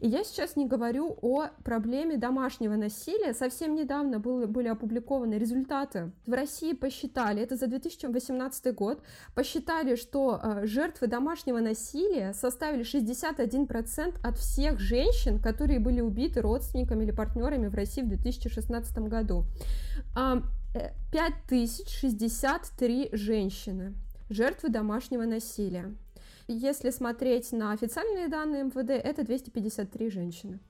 [0.00, 3.32] И я сейчас не говорю о проблеме домашнего насилия.
[3.32, 6.10] Совсем недавно были, были опубликованы результаты.
[6.26, 9.00] В России посчитали, это за 2018 год,
[9.34, 17.04] посчитали, что э, жертвы домашнего насилия составили 61% от всех женщин, которые были убиты родственниками
[17.04, 19.44] или партнерами в России в 2016 году.
[21.12, 23.94] 5063 женщины,
[24.28, 25.94] жертвы домашнего насилия.
[26.46, 30.60] Если смотреть на официальные данные МВД, это 253 женщины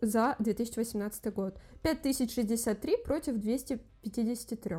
[0.00, 1.56] за 2018 год.
[1.82, 4.76] 5063 против 253.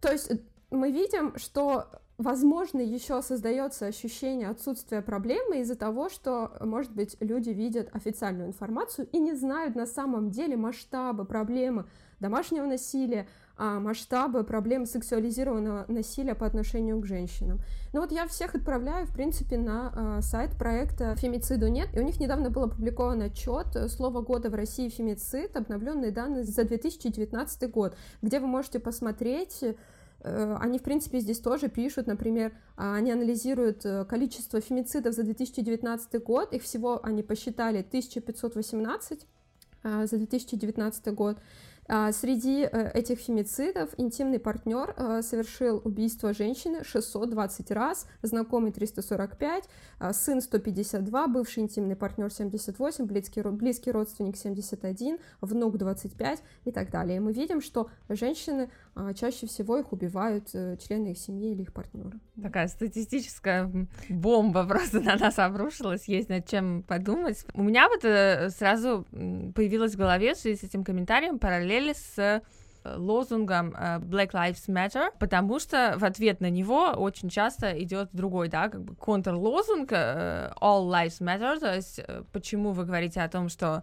[0.00, 0.30] То есть
[0.70, 7.50] мы видим, что возможно, еще создается ощущение отсутствия проблемы из-за того, что, может быть, люди
[7.50, 11.86] видят официальную информацию и не знают на самом деле масштабы проблемы
[12.20, 13.26] домашнего насилия,
[13.56, 17.60] а масштабы проблем сексуализированного насилия по отношению к женщинам.
[17.92, 22.04] Ну вот я всех отправляю, в принципе, на э, сайт проекта «Фемициду нет», и у
[22.04, 24.88] них недавно был опубликован отчет «Слово года в России.
[24.88, 29.64] Фемицид», обновленные данные за 2019 год, где вы можете посмотреть
[30.20, 35.22] Э, они, в принципе, здесь тоже пишут, например, а, они анализируют э, количество фемицидов за
[35.22, 39.26] 2019 год, их всего они посчитали 1518
[39.84, 41.38] а, за 2019 год,
[42.12, 49.64] среди э, этих фемицидов интимный партнер э, совершил убийство женщины 620 раз, знакомый 345,
[49.98, 56.90] а, сын 152, бывший интимный партнер 78, близкий, близкий родственник 71, внук 25 и так
[56.90, 57.20] далее.
[57.20, 61.72] Мы видим, что женщины а, чаще всего их убивают э, члены их семьи или их
[61.72, 62.18] партнеры.
[62.42, 63.70] Такая статистическая
[64.08, 67.44] бомба просто на нас обрушилась, есть над чем подумать.
[67.54, 68.02] У меня вот
[68.52, 69.06] сразу
[69.54, 72.42] появилась в голове в связи с этим комментарием параллели с э,
[72.96, 78.48] лозунгом э, Black Lives Matter, потому что в ответ на него очень часто идет другой,
[78.48, 82.00] да, как бы контрлозунг э, All Lives Matter, то есть
[82.32, 83.82] почему вы говорите о том, что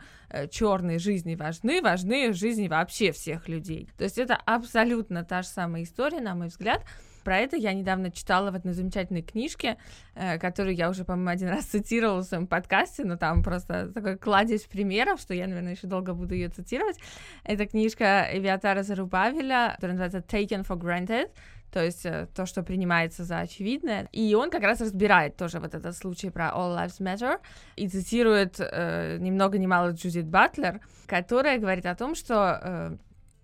[0.49, 3.89] черные жизни важны, важны жизни вообще всех людей.
[3.97, 6.83] То есть это абсолютно та же самая история, на мой взгляд,
[7.25, 9.77] про это я недавно читала в одной замечательной книжке,
[10.13, 14.17] э, которую я уже, по-моему, один раз цитировала в своем подкасте, но там просто такой
[14.17, 16.97] кладезь примеров, что я, наверное, еще долго буду ее цитировать.
[17.43, 21.31] Это книжка Эвиатара Зарубавеля, которая называется Taken for Granted,
[21.71, 24.07] то есть э, то, что принимается за очевидное.
[24.13, 27.39] И он как раз разбирает тоже вот этот случай про All Lives Matter
[27.75, 32.97] и цитирует э, ни много ни мало Джудит Батлер, которая говорит о том, что э,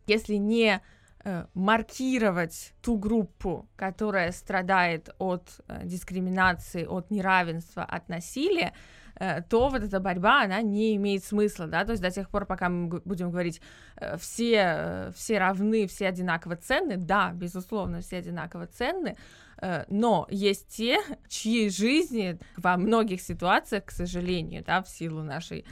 [0.08, 0.82] если не
[1.54, 8.74] маркировать ту группу, которая страдает от э, дискриминации, от неравенства, от насилия,
[9.16, 12.46] э, то вот эта борьба, она не имеет смысла, да, то есть до тех пор,
[12.46, 13.62] пока мы будем говорить,
[14.18, 19.16] все, все равны, все одинаково ценны, да, безусловно, все одинаково ценны,
[19.90, 25.66] но есть те, чьи жизни во многих ситуациях, к сожалению, да, в силу нашей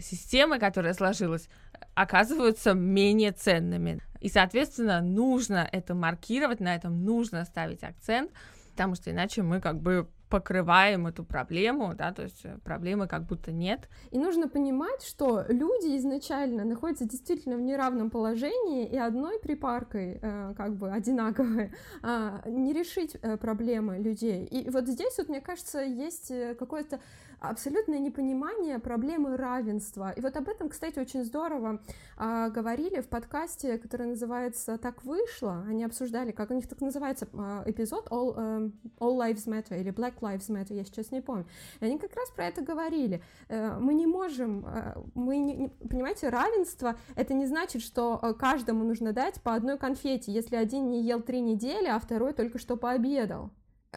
[0.00, 1.48] системы, которая сложилась,
[1.94, 4.00] оказываются менее ценными.
[4.20, 8.30] И, соответственно, нужно это маркировать, на этом нужно ставить акцент,
[8.70, 13.26] потому что иначе мы как бы покрываем эту проблему, да, то есть э, проблемы как
[13.26, 13.90] будто нет.
[14.12, 20.54] И нужно понимать, что люди изначально находятся действительно в неравном положении, и одной припаркой, э,
[20.56, 24.46] как бы одинаковой, э, не решить э, проблемы людей.
[24.46, 27.00] И вот здесь вот, мне кажется, есть э, какое-то
[27.42, 30.12] абсолютное непонимание проблемы равенства.
[30.16, 31.80] И вот об этом, кстати, очень здорово
[32.16, 35.64] а, говорили в подкасте, который называется «Так вышло».
[35.68, 39.92] Они обсуждали, как у них так называется а, эпизод All, um, All Lives Matter или
[39.92, 41.46] Black Lives Matter, я сейчас не помню.
[41.80, 43.22] И они как раз про это говорили.
[43.48, 48.34] Uh, мы не можем, uh, мы не, не, понимаете, равенство— это не значит, что uh,
[48.34, 52.58] каждому нужно дать по одной конфете, если один не ел три недели, а второй только
[52.58, 53.50] что пообедал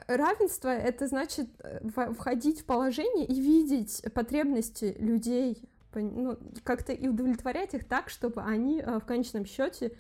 [0.08, 1.80] равенство это значит э,
[2.14, 5.62] входить в положение и видеть потребности людей,
[5.94, 9.94] ну, как-то и удовлетворять их так, чтобы они э, в конечном счете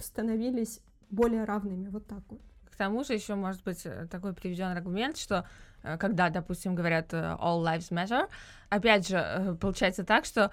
[0.00, 0.80] становились
[1.10, 2.40] более равными, вот так вот.
[2.70, 5.46] К тому же еще может быть такой приведен аргумент, что
[5.82, 8.28] когда, допустим, говорят all lives matter,
[8.68, 10.50] опять же, получается так, что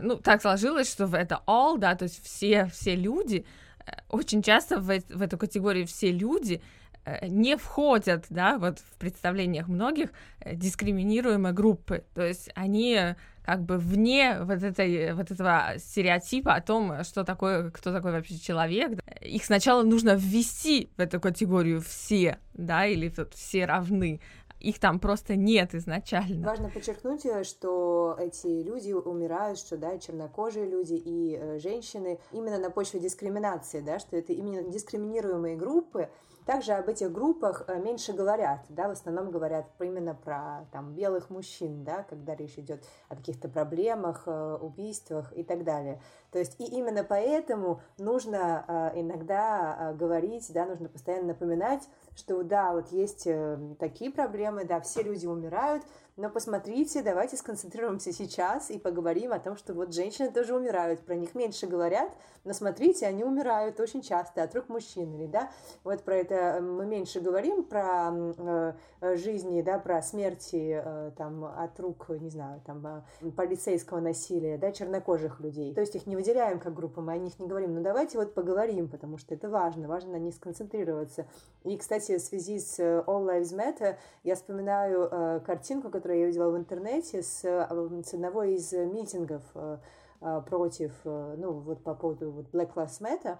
[0.00, 3.44] ну, так сложилось, что это all, да, то есть все, все люди,
[4.08, 6.85] очень часто в, в эту категорию все люди Э,
[7.22, 13.78] не входят, да, вот в представлениях многих э, дискриминируемые группы, то есть они как бы
[13.78, 18.98] вне вот, этой, вот этого стереотипа о том, что такое, кто такой вообще человек.
[19.20, 24.20] Их сначала нужно ввести в эту категорию все, да, или вот все равны,
[24.60, 26.46] их там просто нет изначально.
[26.46, 32.58] Важно подчеркнуть, э, что эти люди умирают, что да, чернокожие люди и э, женщины именно
[32.58, 36.08] на почве дискриминации, да, что это именно дискриминируемые группы,
[36.46, 41.28] также об этих группах э, меньше говорят, да, в основном говорят именно про там, белых
[41.28, 46.00] мужчин, да, когда речь идет о каких-то проблемах, э, убийствах и так далее.
[46.30, 51.82] То есть и именно поэтому нужно э, иногда говорить, да, нужно постоянно напоминать,
[52.14, 53.28] что да, вот есть
[53.78, 55.82] такие проблемы, да, все люди умирают,
[56.16, 61.14] но посмотрите, давайте сконцентрируемся сейчас и поговорим о том, что вот женщины тоже умирают, про
[61.14, 62.10] них меньше говорят,
[62.44, 65.50] но смотрите, они умирают очень часто от рук мужчин, или да,
[65.84, 71.78] вот про это мы меньше говорим, про э, жизни, да, про смерти э, там от
[71.80, 75.74] рук, не знаю, там э, полицейского насилия, да, чернокожих людей.
[75.74, 78.32] То есть их не выделяем как группу, мы о них не говорим, но давайте вот
[78.32, 81.26] поговорим, потому что это важно, важно на них сконцентрироваться.
[81.64, 86.20] И, кстати, в связи с э, All Lives Matter я вспоминаю э, картинку, которую которое
[86.20, 87.66] я видела в интернете с, э,
[88.04, 89.78] с одного из митингов э,
[90.20, 93.38] э, против, ну, вот по поводу вот Black Lives Matter,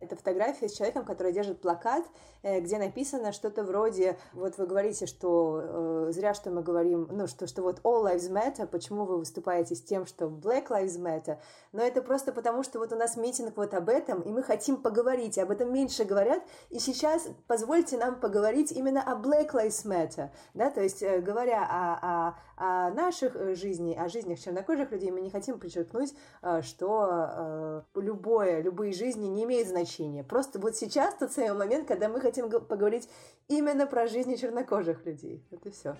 [0.00, 2.04] это фотография с человеком, который держит плакат,
[2.42, 7.26] э, где написано что-то вроде, вот вы говорите, что э, зря, что мы говорим, ну,
[7.26, 11.38] что, что вот all lives matter, почему вы выступаете с тем, что black lives matter,
[11.72, 14.76] но это просто потому, что вот у нас митинг вот об этом, и мы хотим
[14.76, 20.30] поговорить, об этом меньше говорят, и сейчас позвольте нам поговорить именно о black lives matter,
[20.54, 25.12] да, то есть э, говоря о, о, о наших э, жизнях, о жизнях чернокожих людей,
[25.12, 30.24] мы не хотим подчеркнуть, э, что э, любое, любые жизни не имеют значения.
[30.24, 33.08] Просто вот сейчас тот самый момент, когда мы хотим поговорить
[33.46, 35.46] именно про жизни чернокожих людей.
[35.52, 35.96] Это все.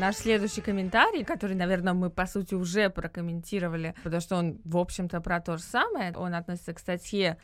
[0.00, 5.20] Наш следующий комментарий, который, наверное, мы, по сути, уже прокомментировали, потому что он, в общем-то,
[5.20, 6.12] про то же самое.
[6.16, 7.36] Он относится к статье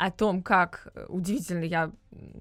[0.00, 1.92] о том, как э, удивительно я,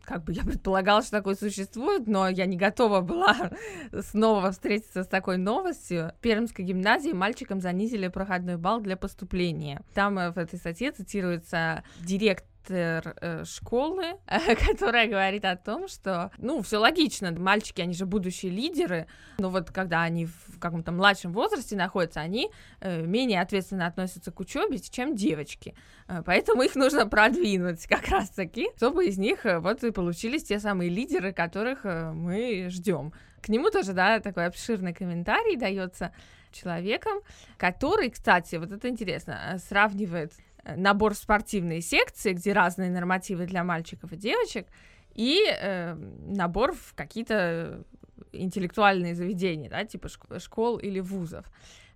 [0.03, 3.35] как бы я предполагала, что такое существует, но я не готова была
[4.01, 6.13] снова встретиться с такой новостью.
[6.17, 9.81] В Пермской гимназии мальчикам занизили проходной балл для поступления.
[9.93, 14.03] Там э, в этой статье цитируется директор директор э, школы,
[14.67, 19.07] которая говорит о том, что, ну, все логично, мальчики, они же будущие лидеры,
[19.37, 22.51] но вот когда они в каком-то младшем возрасте находятся, они
[22.81, 25.75] э, менее ответственно относятся к учебе, чем девочки.
[26.07, 30.89] Э, поэтому их нужно продвинуть как раз-таки, чтобы из них вот и получились те самые
[30.89, 33.13] лидеры, которых мы ждем.
[33.41, 36.13] К нему тоже, да, такой обширный комментарий дается
[36.51, 37.19] человеком,
[37.57, 40.33] который, кстати, вот это интересно, сравнивает
[40.63, 44.67] набор в спортивные секции, где разные нормативы для мальчиков и девочек,
[45.15, 47.83] и э, набор в какие-то
[48.31, 50.07] интеллектуальные заведения, да, типа
[50.39, 51.45] школ или вузов.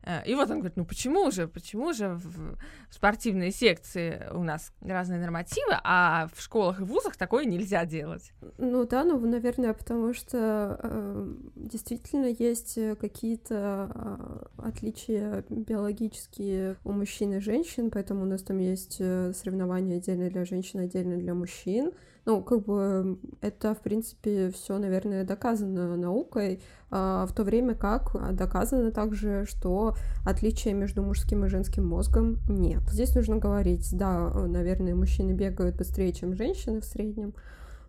[0.05, 2.57] Э, и вот он говорит, ну почему же, почему же в
[2.89, 8.33] спортивной секции у нас разные нормативы, а в школах и вузах такое нельзя делать?
[8.57, 17.33] Ну да, ну, наверное, потому что э, действительно есть какие-то э, отличия биологические у мужчин
[17.33, 21.91] и женщин, поэтому у нас там есть э, соревнования отдельно для женщин, отдельно для мужчин.
[22.25, 28.15] Ну, как бы это, в принципе, все, наверное, доказано наукой, а, в то время как
[28.33, 29.95] доказано также, что
[30.25, 32.81] отличия между мужским и женским мозгом нет.
[32.89, 37.33] Здесь нужно говорить, да, наверное, мужчины бегают быстрее, чем женщины в среднем,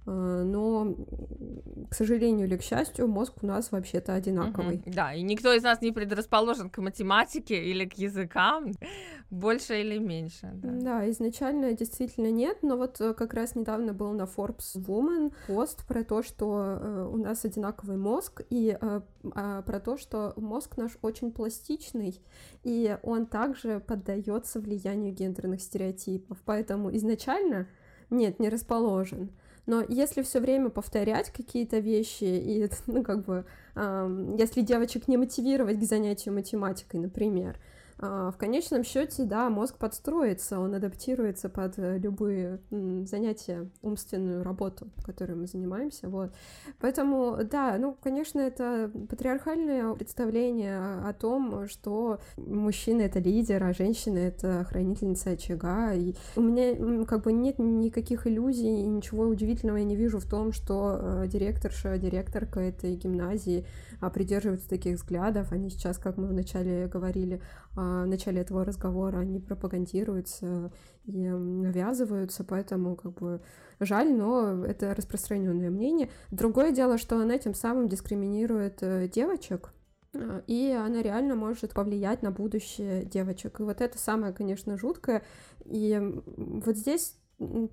[0.07, 0.95] но,
[1.91, 4.77] к сожалению или к счастью, мозг у нас вообще-то одинаковый.
[4.77, 8.73] Угу, да, и никто из нас не предрасположен к математике или к языкам,
[9.31, 10.51] больше или меньше.
[10.55, 10.69] Да.
[10.71, 15.87] да, изначально действительно нет, но вот э, как раз недавно был на Forbes Woman пост
[15.87, 20.99] про то, что э, у нас одинаковый мозг, и а, про то, что мозг наш
[21.03, 22.21] очень пластичный,
[22.63, 27.69] и он также поддается влиянию гендерных стереотипов, поэтому изначально
[28.11, 29.31] нет, не расположен.
[29.67, 33.45] Но если все время повторять какие-то вещи и, ну, как бы,
[33.75, 37.59] э, если девочек не мотивировать к занятию математикой, например,
[37.99, 45.34] в конечном счете, да, мозг подстроится, он адаптируется под э, любые занятия, умственную работу, которой
[45.34, 46.32] мы занимаемся, вот.
[46.80, 54.18] Поэтому, да, ну, конечно, это патриархальное представление о том, что мужчина— это лидер, а женщина—
[54.18, 59.97] это хранительница очага, и у меня как бы нет никаких иллюзий, ничего удивительного я не
[59.97, 63.66] вижу в том, что э, директорша, директорка этой гимназии
[64.01, 67.40] а, придерживаются таких взглядов, они сейчас, как мы вначале говорили,
[67.76, 70.72] а, в начале этого разговора, они пропагандируются
[71.05, 73.41] и навязываются, поэтому как бы
[73.80, 76.11] жаль, но это распространенное мнение.
[76.30, 79.72] Другое дело, что она тем самым дискриминирует э, девочек,
[80.12, 83.61] э, и она реально может повлиять на будущее девочек.
[83.61, 85.22] И вот это самое, конечно, жуткое.
[85.64, 86.01] И
[86.37, 87.16] вот здесь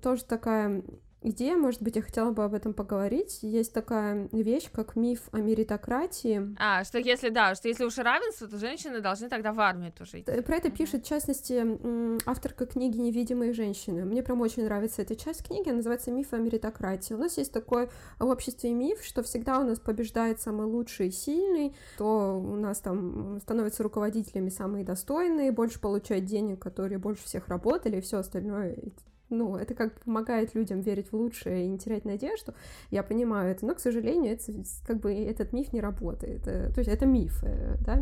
[0.02, 0.82] тоже такая
[1.22, 3.38] идея, может быть, я хотела бы об этом поговорить.
[3.42, 6.54] Есть такая вещь, как миф о меритократии.
[6.58, 10.20] А, что если, да, что если уж равенство, то женщины должны тогда в армию тоже
[10.20, 10.40] идти.
[10.42, 11.64] Про это пишет, в частности,
[12.28, 14.04] авторка книги «Невидимые женщины».
[14.04, 17.14] Мне прям очень нравится эта часть книги, она называется «Миф о меритократии».
[17.14, 21.10] У нас есть такой в обществе миф, что всегда у нас побеждает самый лучший и
[21.10, 27.48] сильный, то у нас там становятся руководителями самые достойные, больше получают денег, которые больше всех
[27.48, 28.76] работали, и все остальное
[29.32, 32.54] ну, это как помогает людям верить в лучшее и не терять надежду,
[32.90, 34.52] я понимаю это, но, к сожалению, это,
[34.86, 37.98] как бы этот миф не работает, э, то есть это миф, э, да,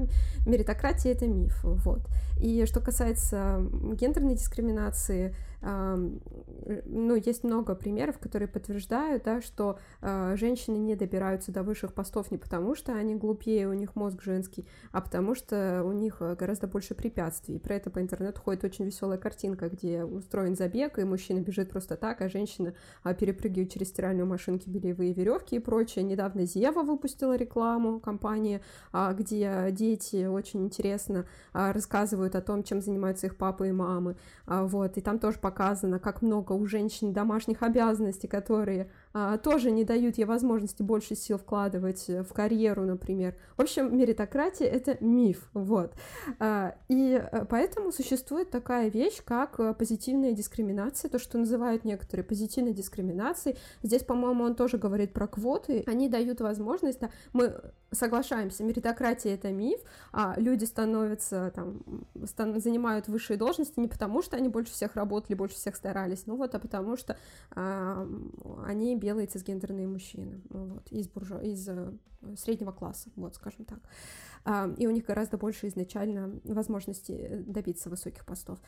[0.46, 2.00] меритократия— это миф, вот.
[2.40, 3.64] И что касается
[3.94, 11.62] гендерной дискриминации, ну, есть много примеров, которые подтверждают, да, что э, женщины не добираются до
[11.62, 15.92] высших постов не потому, что они глупее, у них мозг женский, а потому что у
[15.92, 17.58] них э, гораздо больше препятствий.
[17.58, 21.96] Про это по интернету ходит очень веселая картинка, где устроен забег, и мужчина бежит просто
[21.96, 26.04] так, а женщина э, перепрыгивает через стиральную машинки, белевые веревки и прочее.
[26.04, 32.80] Недавно Зева выпустила рекламу, компания, э, где дети очень интересно э, рассказывают о том, чем
[32.80, 34.16] занимаются их папы и мамы.
[34.46, 38.88] Э, вот, и там тоже показано, как много у женщин домашних обязанностей, которые
[39.42, 43.34] тоже не дают ей возможности больше сил вкладывать в карьеру, например.
[43.56, 45.94] В общем, меритократия— это миф, вот.
[46.38, 52.24] А, и э, поэтому существует такая вещь, как э, позитивная дискриминация, то, что называют некоторые
[52.24, 53.58] позитивной дискриминацией.
[53.82, 55.84] Здесь, по-моему, он тоже говорит про квоты.
[55.86, 57.60] Они дают возможность, да, мы
[57.92, 59.80] соглашаемся, меритократия— это миф,
[60.12, 61.82] а люди становятся, там,
[62.24, 66.36] стан- занимают высшие должности не потому, что они больше всех работали, больше всех старались, ну
[66.36, 67.16] вот, а потому что
[67.50, 68.06] а,
[68.66, 71.38] они белые цисгендерные мужчины, вот, из, буржу...
[71.38, 71.92] из э,
[72.36, 73.80] среднего класса, вот, скажем так.
[74.44, 78.58] А, и у них гораздо больше изначально возможностей добиться высоких постов.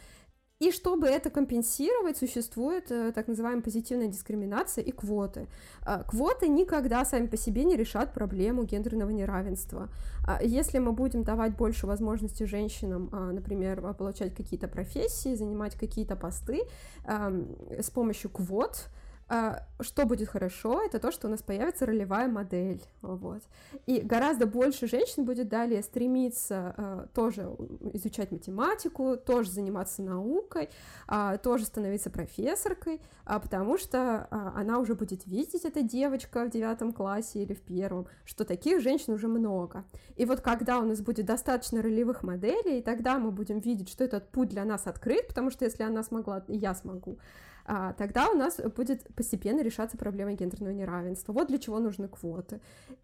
[0.62, 5.49] И чтобы это компенсировать, существует э, так называемая позитивная дискриминация и квоты.
[5.85, 9.89] А, квоты никогда сами по себе не решат проблему гендерного неравенства.
[10.24, 16.62] А, если мы будем давать больше возможностей женщинам, например, получать какие-то профессии, занимать какие-то посты
[17.05, 18.89] с помощью квот,
[19.80, 23.43] что будет хорошо, это то, что у нас появится ролевая модель, вот.
[23.87, 27.43] И гораздо больше женщин будет далее стремиться uh, тоже
[27.95, 30.68] изучать математику, тоже заниматься наукой,
[31.09, 37.43] uh, тоже становиться профессоркой, потому что она уже будет видеть, эта девочка в девятом классе
[37.43, 39.85] или в первом, что таких женщин уже много.
[40.16, 44.30] И вот когда у нас будет достаточно ролевых моделей, тогда мы будем видеть, что этот
[44.30, 47.22] путь для нас открыт, потому что если она смогла, я смогу а,
[47.65, 51.33] тогда у нас будет постепенно решаться проблема гендерного неравенства.
[51.33, 52.61] Вот для чего нужны квоты.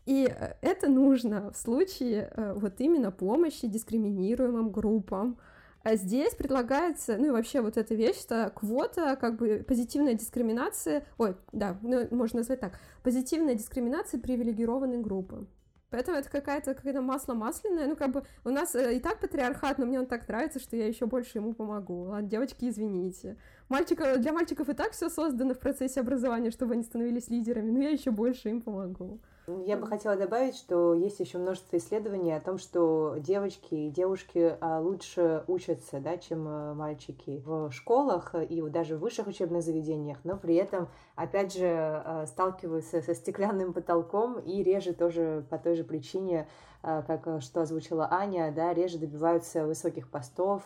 [0.07, 5.39] И э, это нужно в случае э, вот именно помощи дискриминируемым группам.
[5.85, 11.05] А здесь предлагается, ну и вообще вот эта вещь, что квота, как бы позитивная дискриминация,
[11.19, 15.47] ой, да, ну, можно назвать так, позитивная дискриминация привилегированной группы.
[15.91, 17.87] Поэтому это какая-то какое-то масло масляное.
[17.87, 20.77] Ну, как бы у нас э, и так патриархат, но мне он так нравится, что
[20.77, 22.03] я еще больше ему помогу.
[22.05, 23.39] Ладно, девочки, извините.
[23.69, 27.81] Мальчика, для мальчиков и так все создано в процессе образования, чтобы они становились лидерами, но
[27.81, 29.21] я еще больше им помогу.
[29.65, 34.59] Я бы хотела добавить, что есть еще множество исследований о том, что девочки и девушки
[34.61, 40.19] а, лучше учатся, да, чем э, мальчики в школах и даже в высших учебных заведениях,
[40.23, 45.77] но при этом, опять же, а, сталкиваются со стеклянным потолком и реже тоже по той
[45.77, 46.47] же причине,
[46.83, 50.63] а, как что озвучила Аня, да, реже добиваются высоких постов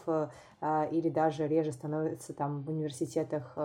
[0.91, 3.57] или даже реже становятся там в университетах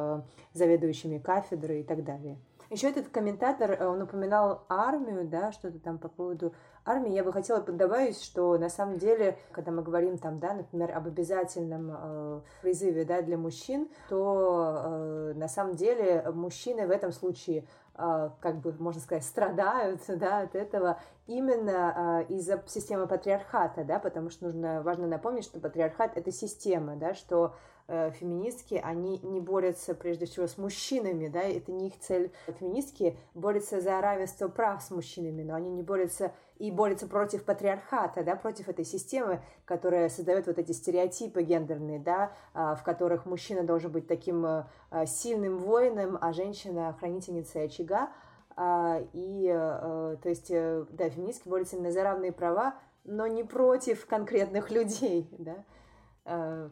[0.54, 2.38] заведующими кафедры и так далее.
[2.70, 6.54] Еще этот комментатор, э, он упоминал армию, да, что-то там по поводу
[6.86, 7.14] армии.
[7.14, 11.08] Я бы хотела добавить, что на самом деле, когда мы говорим там, да, например, об
[11.08, 17.66] обязательном э, призыве, да, для мужчин, то э, на самом деле мужчины в этом случае
[18.00, 23.98] а, как бы, можно сказать, страдают да, от этого именно а, из-за системы патриархата, да,
[23.98, 27.50] потому что нужно, важно напомнить, что патриархат— это система, да, что э,
[27.88, 32.32] феминистки, они не борются прежде всего с мужчинами, да, это не их цель.
[32.60, 38.24] Феминистки борются за равенство прав с мужчинами, но они не борются и борются против патриархата,
[38.24, 43.64] да, против этой системы, которая создает вот эти стереотипы гендерные, да, а, в которых мужчина
[43.64, 44.66] должен быть таким э,
[45.06, 48.10] сильным воином, а женщина хранительницей очага.
[48.56, 53.44] А, и, э, то есть, э, да, феминистки борются именно за равные права, но не
[53.44, 55.64] против конкретных людей, да,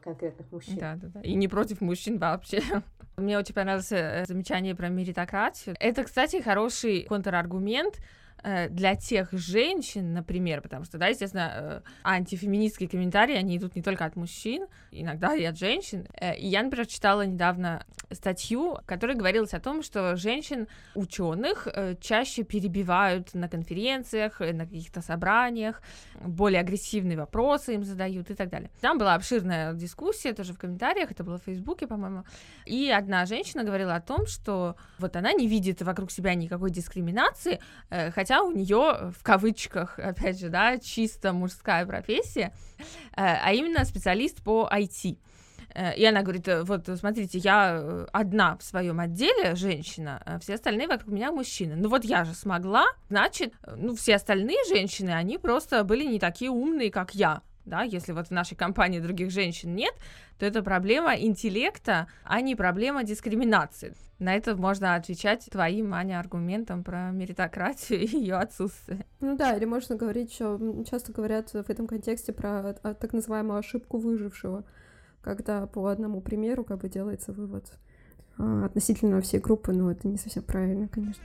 [0.03, 0.78] конкретных мужчин.
[0.78, 1.22] Да, да, да.
[1.22, 2.62] И не против мужчин вообще.
[3.18, 3.89] Мне очень понравилось
[4.28, 5.76] замечание про меритократию.
[5.80, 8.01] Это, кстати, хороший контраргумент Э,
[8.43, 14.05] для тех женщин, например, потому что, да, естественно, э, антифеминистские комментарии, они идут не только
[14.05, 16.07] от мужчин, иногда и от женщин.
[16.19, 21.67] Э, и я, например, читала недавно статью, в которой говорилось о том, что женщин ученых
[21.99, 25.81] чаще перебивают на конференциях, на каких-то собраниях,
[26.21, 28.69] более агрессивные вопросы им задают и так далее.
[28.79, 32.25] Там была обширная дискуссия, тоже в комментариях, это было в Фейсбуке, по-моему,
[32.65, 37.59] и одна женщина говорила о том, что вот она не видит вокруг себя никакой дискриминации,
[37.89, 42.51] хотя хотя у нее в кавычках, опять же, да, чисто мужская профессия,
[43.15, 45.19] э, а именно специалист по IT.
[45.76, 50.55] Э, и она говорит, э, вот смотрите, я одна в своем отделе женщина, а все
[50.55, 51.76] остальные вокруг меня мужчины.
[51.76, 56.49] Ну вот я же смогла, значит, ну все остальные женщины, они просто были не такие
[56.49, 57.43] умные, как я.
[57.66, 59.93] Да, если вот в нашей компании других женщин нет,
[60.38, 63.95] то это проблема интеллекта, а не проблема дискриминации.
[64.20, 69.05] На это можно отвечать твоим, Аня, аргументом про меритократию и ее отсутствие.
[69.20, 70.59] Ну да, или можно говорить еще,
[70.89, 74.63] часто говорят в этом контексте про так называемую ошибку выжившего,
[75.22, 77.66] когда по одному примеру как бы делается вывод
[78.38, 81.24] а, относительно всей группы, но это не совсем правильно, конечно.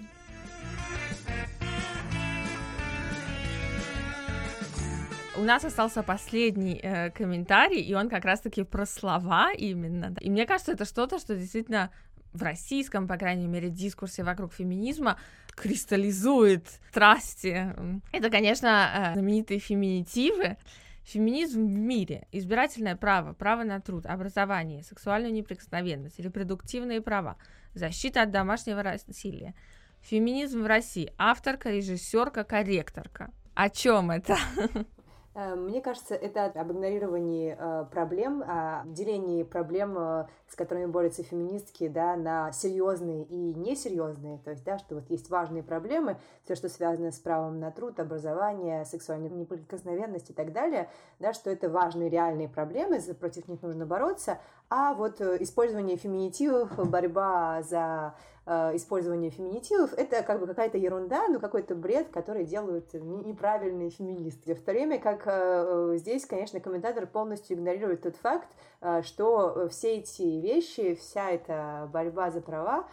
[5.41, 10.14] У нас остался последний э, комментарий, и он как раз-таки про слова именно.
[10.20, 11.91] И мне кажется, это что-то, что действительно
[12.34, 15.18] в российском, по крайней мере, дискурсе вокруг феминизма
[15.55, 17.74] кристаллизует страсти.
[18.12, 20.59] Это, конечно, э, знаменитые феминитивы.
[21.05, 27.38] Феминизм в мире, избирательное право, право на труд, образование, сексуальную неприкосновенность, репродуктивные права,
[27.72, 29.55] защита от домашнего насилия.
[30.03, 31.14] Феминизм в России.
[31.16, 33.30] Авторка, режиссерка, корректорка.
[33.55, 34.36] О чем это?
[35.35, 41.22] Э, мне кажется, это об игнорировании э, проблем, о делении проблем, э, с которыми борются
[41.22, 44.39] феминистки, да, на серьезные и несерьезные.
[44.39, 48.01] То есть, да, что вот есть важные проблемы, все, что связано с правом на труд,
[48.01, 50.89] образование, сексуальную неприкосновенность и так далее,
[51.20, 54.39] да, что это важные реальные проблемы, против них нужно бороться,
[54.70, 58.14] а вот использование феминитивов, борьба за
[58.52, 64.54] Э, использование феминитивов, это как бы какая-то ерунда, ну какой-то бред, который делают неправильные феминистки.
[64.54, 68.48] В то время как э, здесь, конечно, комментатор полностью игнорирует тот факт,
[68.80, 72.88] э, что все эти вещи, вся эта борьба за права,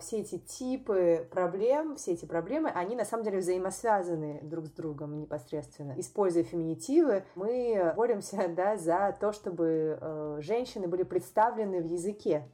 [0.00, 5.18] все эти типы проблем, все эти проблемы, они на самом деле взаимосвязаны друг с другом
[5.18, 5.94] непосредственно.
[5.96, 12.44] Используя феминитивы, мы боремся да, за то, чтобы женщины были представлены в языке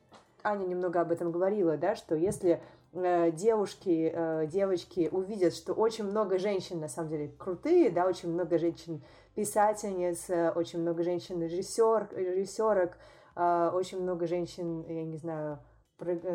[0.45, 2.61] Аня немного об этом говорила, да, что если
[2.93, 8.31] э, девушки, э, девочки увидят, что очень много женщин, на самом деле, крутые, да, очень
[8.31, 9.03] много женщин
[9.35, 12.99] писательниц, э, очень много женщин режиссер, режиссерок,
[13.37, 15.61] э, очень много женщин, я не знаю,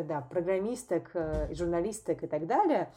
[0.04, 2.90] да, программисток, э, журналисток и так далее,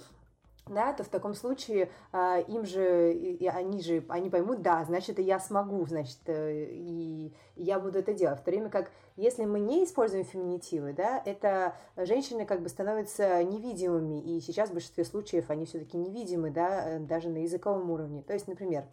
[0.67, 5.19] да, то в таком случае э, им же, и они же, они поймут, да, значит,
[5.19, 8.39] и я смогу, значит, э, и, и я буду это делать.
[8.39, 13.43] В то время как, если мы не используем феминитивы, да, это женщины как бы становятся
[13.43, 18.21] невидимыми, и сейчас в большинстве случаев они все-таки невидимы, да, э, даже на языковом уровне.
[18.21, 18.85] То есть, например,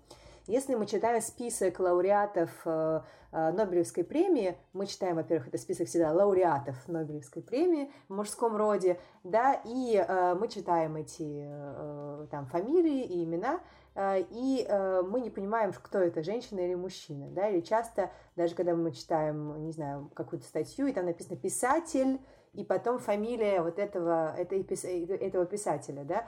[0.49, 6.11] если мы читаем список лауреатов э, э, Нобелевской премии, мы читаем, во-первых, это список всегда
[6.11, 11.47] лауреатов Нобелевской премии в мужском роде, да, и э, мы читаем эти
[12.31, 13.61] там фамилии и имена,
[13.95, 14.67] и
[15.07, 19.65] мы не понимаем, кто это, женщина или мужчина, да, или часто, даже когда мы читаем,
[19.65, 22.21] не знаю, какую-то статью, и там написано «писатель»,
[22.55, 26.27] и потом фамилия вот этого, этого писателя, да,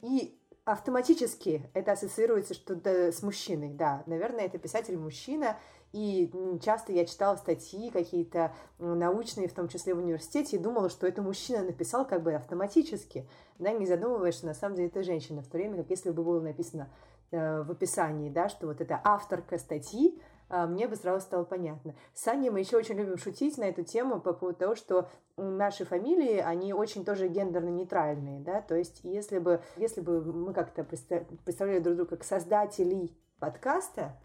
[0.00, 4.02] и автоматически это ассоциируется что-то с мужчиной, да.
[4.06, 5.56] Наверное, это писатель мужчина,
[5.92, 6.32] и
[6.62, 11.20] часто я читала статьи какие-то научные, в том числе в университете, и думала, что это
[11.20, 15.48] мужчина написал как бы автоматически, да, не задумываясь, что на самом деле это женщина, в
[15.48, 16.88] то время как если бы было написано
[17.32, 20.18] э, в описании, да, что вот это авторка статьи,
[20.52, 21.94] мне бы сразу стало понятно.
[22.14, 25.84] С Саней мы еще очень любим шутить на эту тему по поводу того, что наши
[25.84, 31.78] фамилии, они очень тоже гендерно-нейтральные, да, то есть если бы, если бы мы как-то представляли
[31.78, 34.16] друг друга как создателей подкаста,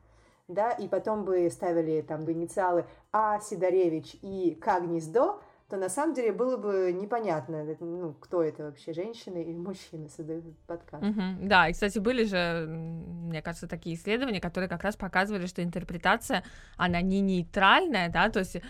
[0.47, 3.39] да, и потом бы ставили там бы инициалы А.
[3.39, 4.80] Сидоревич и К.
[4.80, 10.07] Гнездо, то на самом деле было бы непонятно, ну, кто это вообще, женщина или мужчина
[10.07, 11.03] создает этот подкаст.
[11.03, 11.36] Uh-huh.
[11.41, 16.43] Да, и, кстати, были же, мне кажется, такие исследования, которые как раз показывали, что интерпретация,
[16.78, 18.61] она не нейтральная, да, то есть э,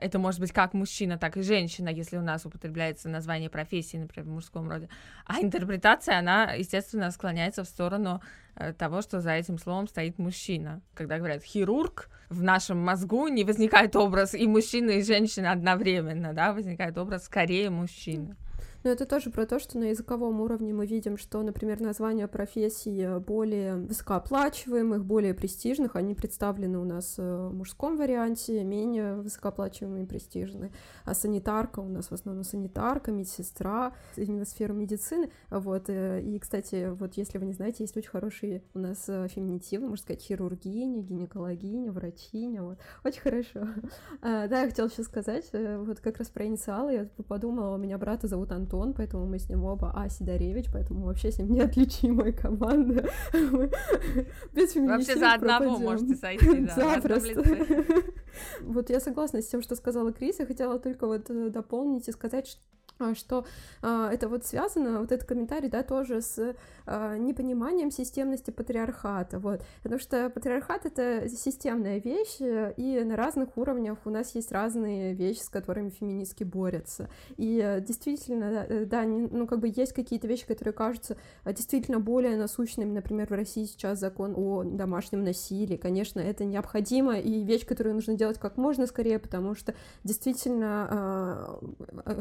[0.00, 4.28] это может быть как мужчина, так и женщина, если у нас употребляется название профессии, например,
[4.28, 4.88] в мужском роде,
[5.26, 8.47] а интерпретация, она, естественно, склоняется в сторону Э,
[8.78, 10.80] того, что за этим словом стоит мужчина.
[10.94, 16.52] Когда говорят хирург, в нашем мозгу не возникает образ и мужчины, и женщины одновременно, да,
[16.52, 18.36] возникает образ скорее мужчины.
[18.84, 23.18] Но это тоже про то, что на языковом уровне мы видим, что, например, названия профессий
[23.20, 30.72] более высокооплачиваемых, более престижных, они представлены у нас в мужском варианте, менее высокооплачиваемые и престижные.
[31.04, 35.30] А санитарка у нас в основном санитарка, медсестра, именно сфера медицины.
[35.50, 35.88] Вот.
[35.88, 39.88] Э, и, кстати, вот если вы не знаете, есть очень хорошие у нас э, феминитивы,
[39.88, 42.62] можно сказать, хирургиня, гинекологиня, врачиня.
[42.62, 42.78] Вот.
[43.04, 43.68] Очень хорошо.
[44.20, 47.78] А, да, я хотела сейчас сказать, э, вот как раз про инициалы я подумала, у
[47.78, 50.08] меня брата зовут Антон, Антон, поэтому мы с ним оба А.
[50.08, 53.08] Сидоревич, поэтому вообще с ним неотличимая команда.
[54.52, 56.74] Без Вообще за одного можете сойти, да.
[56.74, 57.42] Запросто.
[58.60, 62.12] Вот я согласна с тем, что сказала Крис, я хотела только вот э, дополнить и
[62.12, 62.60] сказать, что
[62.98, 63.44] а, что
[63.80, 66.54] а, это вот связано, вот этот комментарий, да, тоже с
[66.86, 73.98] а, непониманием системности патриархата, вот, потому что патриархат— это системная вещь, и на разных уровнях
[74.04, 79.72] у нас есть разные вещи, с которыми феминистки борются, и действительно, да, ну, как бы
[79.74, 85.22] есть какие-то вещи, которые кажутся действительно более насущными, например, в России сейчас закон о домашнем
[85.22, 91.58] насилии, конечно, это необходимо, и вещь, которую нужно делать как можно скорее, потому что действительно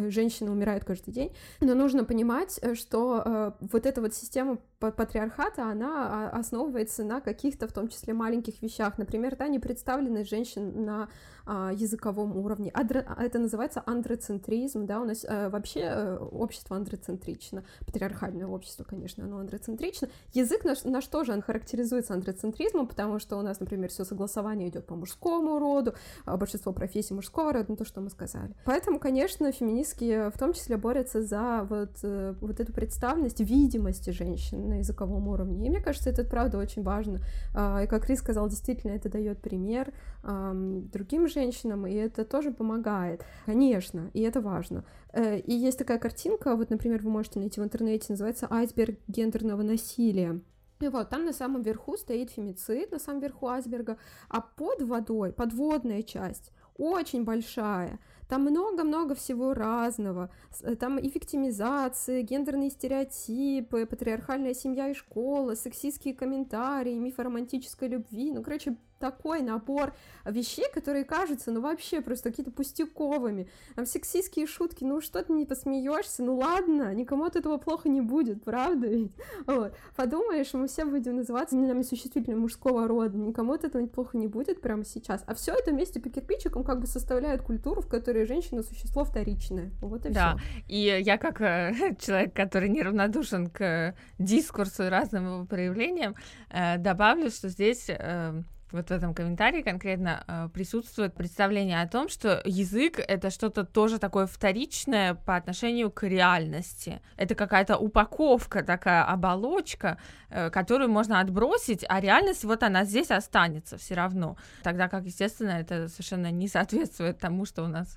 [0.09, 1.31] женщины умирают умирают каждый день.
[1.61, 7.19] Но нужно понимать, э, что э, вот эта вот система патриархата, она а, основывается на
[7.19, 8.99] каких-то, в том числе, маленьких вещах.
[8.99, 11.09] Например, да, непредставленность женщин на
[11.45, 12.71] а, языковом уровне.
[12.73, 12.83] А,
[13.21, 20.09] это называется андроцентризм, да, у нас вообще общество андроцентрично, патриархальное общество, конечно, оно андроцентрично.
[20.33, 24.95] Язык наш, наш тоже, характеризуется андроцентризмом, потому что у нас, например, все согласование идет по
[24.95, 25.93] мужскому роду,
[26.25, 28.53] а большинство профессий мужского рода, ну, то, что мы сказали.
[28.65, 34.69] Поэтому, конечно, феминистки в том числе борются за вот, э, вот эту представленность видимости женщин
[34.69, 35.67] на языковом уровне.
[35.67, 37.19] И мне кажется, это правда очень важно.
[37.53, 39.93] И как Крис сказал, действительно, это дает пример
[40.27, 44.83] другим женщинам, и это тоже помогает, конечно, и это важно.
[45.13, 49.63] Э, и есть такая картинка, вот, например, вы можете найти в интернете, называется «Айсберг гендерного
[49.63, 50.41] насилия».
[50.79, 53.97] И вот там на самом верху стоит фемицид, на самом верху айсберга,
[54.29, 57.99] а под водой подводная часть очень большая.
[58.27, 60.29] Там много-много всего разного.
[60.61, 67.87] Э, там и виктимизация, гендерные стереотипы, патриархальная семья и школа, сексистские комментарии, миф о романтической
[67.87, 68.31] любви.
[68.31, 69.93] Ну, короче, такой набор
[70.25, 73.47] вещей, которые кажутся, ну, вообще просто какие-то пустяковыми.
[73.75, 78.01] Там сексистские шутки, ну, что ты не посмеешься, ну, ладно, никому от этого плохо не
[78.01, 79.11] будет, правда ведь?
[79.45, 79.73] Вот.
[79.95, 84.61] Подумаешь, мы все будем называться именами существительными мужского рода, никому от этого плохо не будет
[84.61, 85.23] прямо сейчас.
[85.27, 89.71] А все это вместе по кирпичикам как бы составляет культуру, в которой женщина существо вторичное.
[89.81, 90.37] Вот и да.
[90.37, 90.63] все.
[90.67, 96.15] И я как э, человек, который неравнодушен к дискурсу и разным его проявлениям,
[96.49, 98.41] э, добавлю, что здесь э,
[98.71, 103.97] вот в этом комментарии конкретно э, присутствует представление о том, что язык это что-то тоже
[103.97, 107.01] такое вторичное по отношению к реальности.
[107.15, 109.97] Это какая-то упаковка, такая оболочка,
[110.29, 114.37] э, которую можно отбросить, а реальность вот она здесь останется все равно.
[114.63, 117.95] Тогда как, естественно, это совершенно не соответствует тому, что у нас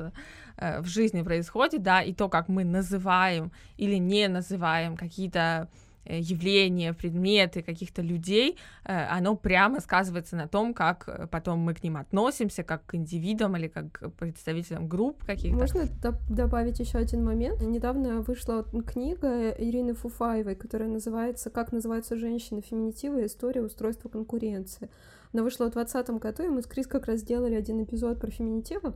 [0.57, 5.67] э, в жизни происходит, да, и то, как мы называем или не называем какие-то Э,
[6.05, 11.83] явления, предметы каких-то людей, э, оно прямо сказывается на том, как э, потом мы к
[11.83, 15.57] ним относимся, как к индивидуам или как к представителям групп каких-то.
[15.57, 15.87] Можно
[16.29, 17.61] добавить еще один момент?
[17.61, 23.27] Недавно вышла книга Ирины Фуфаевой, которая называется «Как называются женщины, феминитивы.
[23.27, 24.89] История устройства конкуренции».
[25.33, 28.31] Она вышла в 2020 году, и мы с Крис как раз сделали один эпизод про
[28.31, 28.95] феминитивы.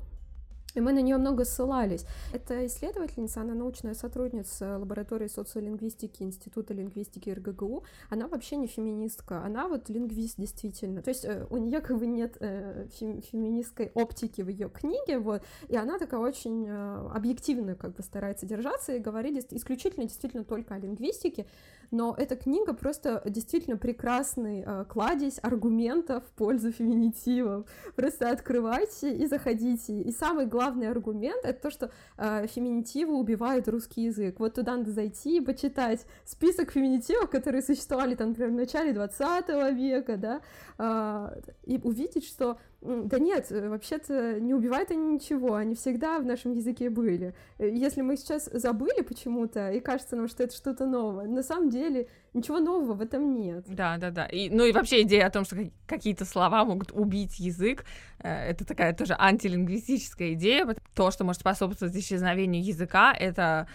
[0.75, 2.07] И мы на нее много ссылались.
[2.33, 7.85] Это исследовательница, она научная сотрудница лаборатории социолингвистики Института лингвистики РГГУ.
[8.11, 11.03] Она вообще не феминистка, она вот лингвист действительно.
[11.03, 15.43] То есть э, у нее как бы нет э, феминистской оптики в ее книге, вот,
[15.68, 20.75] и она такая очень э, объективно как бы старается держаться и говорит исключительно действительно только
[20.75, 21.47] о лингвистике,
[21.91, 27.66] но эта книга просто действительно прекрасный э, кладезь аргументов в пользу феминитивов.
[27.97, 30.01] Просто открывайте и заходите.
[30.01, 34.41] И самый главный аргумент— это то, что э, феминитивы убивают русский язык.
[34.41, 39.49] Вот туда надо зайти и почитать список феминитивов, которые существовали там, например, в начале 20
[39.74, 40.41] века, да,
[40.78, 46.26] э, и увидеть, что да нет, э, вообще-то не убивают они ничего, они всегда в
[46.26, 47.35] нашем языке были.
[47.59, 51.70] Э, если мы сейчас забыли почему-то, и кажется нам, что это что-то новое, на самом
[51.70, 53.64] деле ничего нового в этом нет.
[53.68, 54.26] Да, да, да.
[54.26, 55.57] И, ну и вообще идея о том, что
[55.87, 57.85] какие-то слова могут убить язык,
[58.18, 60.66] э, это такая тоже антилингвистическая идея.
[60.95, 63.66] То, что может способствовать исчезновению языка, это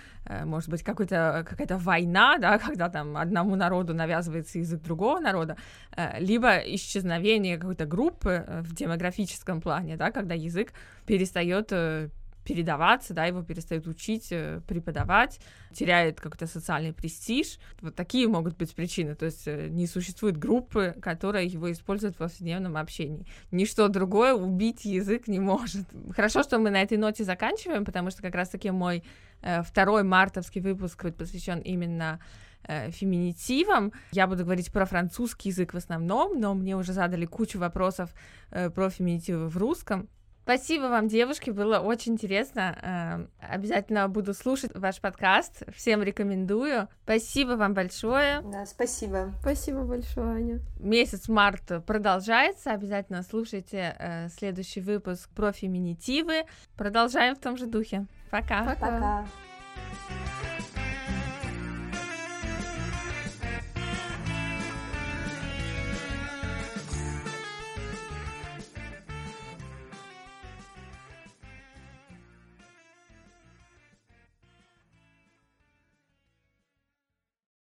[0.46, 5.58] может быть какая-то война, да, когда там одному народу навязывается язык другого народа,
[6.20, 10.74] либо исчезновение какой-то группы в демократии этнографическом плане, да, когда язык
[11.06, 12.10] перестает э,
[12.44, 15.40] передаваться, да, его перестают учить, э, преподавать,
[15.74, 17.60] теряет какой-то социальный престиж.
[17.82, 19.16] Вот такие могут быть причины.
[19.16, 23.26] То есть э, не существует группы, которая его использует в повседневном общении.
[23.52, 25.86] Ничто другое убить язык не может.
[26.16, 29.04] Хорошо, что мы на этой ноте заканчиваем, потому что как раз-таки мой
[29.64, 32.20] второй мартовский выпуск будет посвящен именно
[32.64, 33.92] э, феминитивом.
[34.12, 38.14] Я буду говорить про французский язык в основном, но мне уже задали кучу вопросов
[38.52, 40.08] э, про феминитивы в русском.
[40.50, 43.30] Спасибо вам, девушки, было очень интересно.
[43.39, 45.62] Э, обязательно буду слушать ваш подкаст.
[45.76, 46.88] Всем рекомендую.
[47.04, 48.41] Спасибо вам большое.
[48.41, 49.32] Да, спасибо.
[49.41, 50.60] Спасибо большое, Аня.
[50.80, 52.72] Месяц март продолжается.
[52.72, 56.45] Обязательно слушайте э, следующий выпуск про феминитивы.
[56.76, 58.08] Продолжаем в том же духе.
[58.32, 58.64] Пока.
[58.64, 58.80] Пока.
[58.88, 59.26] Пока.